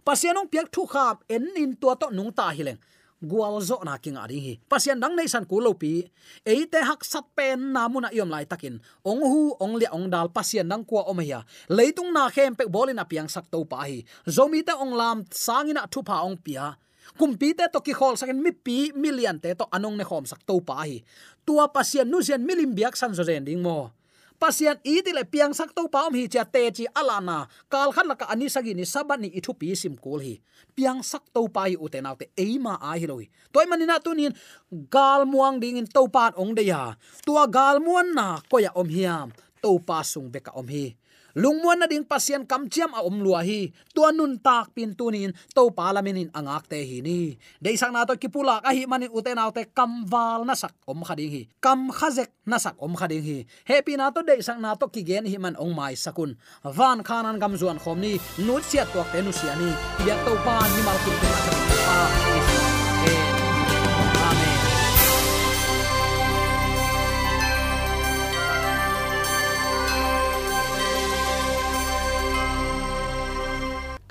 pasian 0.06 0.38
ong 0.38 0.46
piak 0.46 0.70
thu 0.70 0.86
khap 0.86 1.26
en 1.34 1.50
in 1.58 1.74
tua 1.82 1.98
to 1.98 2.08
nung 2.14 2.30
ta 2.30 2.54
hileng 2.54 2.78
gual 3.24 3.62
zo 3.64 3.80
na 3.84 3.96
king 3.98 4.20
ari 4.20 4.40
hi. 4.40 4.54
Pasian 4.68 5.00
dang 5.00 5.16
nei 5.16 5.28
san 5.28 5.48
ku 5.48 5.64
lo 5.64 5.74
pi 5.76 6.04
eite 6.44 6.80
hak 6.82 7.02
sat 7.04 7.26
pen 7.36 7.72
namuna 7.72 8.12
yom 8.12 8.28
lai 8.28 8.44
takin. 8.44 8.80
Ong 9.06 9.22
hu, 9.24 9.56
ong 9.60 9.76
le 9.80 9.88
ong 9.92 10.08
dal 10.12 10.30
pasian 10.32 10.68
dang 10.68 10.84
kwa 10.84 11.08
omaya 11.08 11.44
leitung 11.72 12.12
na 12.12 12.28
khem 12.30 12.56
pe 12.56 12.68
bolin 12.68 13.00
apiang 13.00 13.32
sak 13.32 13.48
to 13.48 13.64
pa 13.64 13.88
hi. 13.88 14.04
Zomi 14.28 14.62
ta 14.66 14.76
ong 14.78 14.94
lam 14.96 15.18
sangina 15.32 15.88
thu 15.88 16.04
pa 16.04 16.24
ong 16.28 16.38
pia. 16.40 16.76
Kumpi 17.16 17.54
te 17.54 17.70
to 17.72 17.80
ki 17.80 17.94
khol 17.94 18.18
sakin 18.18 18.42
mi 18.42 18.52
pi 18.52 18.92
million 18.98 19.38
te 19.40 19.54
to 19.54 19.66
anong 19.72 19.96
ne 19.96 20.04
khom 20.04 20.26
sak 20.26 20.42
to 20.44 20.60
pa 20.60 20.84
hi. 20.84 21.00
Tua 21.46 21.70
pasian 21.70 22.10
nu 22.10 22.20
zen 22.26 22.42
milim 22.42 22.74
biak 22.74 22.98
san 22.98 23.14
zo 23.14 23.24
zen 23.24 23.46
ding 23.46 23.62
mo 23.62 23.94
pasian 24.42 24.78
i 24.84 25.00
ti 25.06 25.12
le 25.16 25.24
piang 25.24 25.54
sak 25.56 25.72
to 25.78 25.88
pa 25.88 26.08
om 26.08 26.16
hi 26.16 26.28
cha 26.28 26.44
te 26.44 26.64
chi 26.76 26.86
alana 27.00 27.48
kal 27.72 27.90
khan 27.96 28.08
la 28.12 28.16
ka 28.20 28.26
ani 28.34 28.48
sagi 28.52 28.74
ni 28.76 28.86
sabani 28.94 29.30
i 29.38 29.40
thu 29.46 29.52
pi 29.60 29.76
sim 29.76 29.96
kul 30.04 30.20
hi. 30.20 30.36
Piang 30.76 31.00
sak 31.00 31.24
to 31.36 31.48
pa 31.56 31.68
hi 31.70 31.76
uten 31.80 32.06
autte 32.10 32.26
eima 32.36 32.76
a 32.82 33.00
hi 33.00 33.06
loi. 33.12 33.26
Toy 33.54 33.66
manina 33.70 33.96
tunin 34.06 34.34
gal 34.92 35.24
muang 35.24 35.60
ding 35.64 35.80
in 35.82 35.88
to 35.88 36.04
pa 36.12 36.36
ong 36.36 36.54
de 36.58 36.64
ya. 36.72 37.00
Tua 37.26 37.48
gal 37.48 37.80
muan 37.80 38.12
na 38.18 38.28
ko 38.52 38.60
ya 38.60 38.72
om 38.76 38.90
hiam. 38.90 39.32
To 39.64 39.80
pa 39.80 40.04
sung 40.04 40.28
beka 40.34 40.52
om 40.60 40.68
hi 40.68 40.86
lungmuan 41.36 41.78
na 41.78 41.86
ding 41.86 42.08
pasien 42.08 42.48
kam 42.48 42.72
chiam 42.72 42.96
a 42.96 43.04
om 43.04 43.20
lua 43.20 43.44
hi 43.44 43.70
tua 43.92 44.16
nun 44.16 44.40
tak 44.40 44.72
pin 44.72 44.96
tunin 44.96 45.36
to 45.52 45.68
parlament 45.76 46.18
in 46.18 46.30
angak 46.32 46.72
te 46.72 46.80
hi 46.80 47.04
ni 47.04 47.36
de 47.60 47.76
sang 47.76 47.92
na 47.92 48.08
to 48.08 48.16
kipula 48.16 48.64
ka 48.64 48.72
hi 48.72 48.88
manin 48.88 49.12
uten 49.12 49.38
autte 49.38 49.68
kamwal 49.76 50.48
na 50.48 50.56
sak 50.56 50.72
om 50.88 51.04
khading 51.04 51.32
hi. 51.32 51.42
Kam 51.60 51.92
khazek 51.92 52.32
na 52.46 52.58
sak 52.58 52.76
om 52.80 52.96
khading 52.96 53.24
hi. 53.24 53.38
Happy 53.66 53.98
na 53.98 54.12
to 54.16 54.24
de 54.24 54.40
sang 54.42 54.62
na 54.62 54.76
to 54.80 54.88
kigen 54.88 55.28
hi 55.28 55.38
man 55.38 55.56
ong 55.60 55.76
mai 55.76 55.94
sakun. 55.94 56.38
Van 56.64 57.04
khanan 57.04 57.40
gam 57.42 57.54
zuan 57.60 57.78
khom 57.84 58.00
ni 58.00 58.16
nut 58.46 58.64
sia 58.64 58.86
to 58.94 59.02
te 59.12 59.20
nu 59.22 59.32
sia 59.32 59.54
ni 59.60 59.70
ya 60.08 60.16
to 60.26 60.34
pa 60.46 60.56
ni 60.64 60.80
mal 60.88 60.98
kin 61.04 61.16
te 61.22 62.45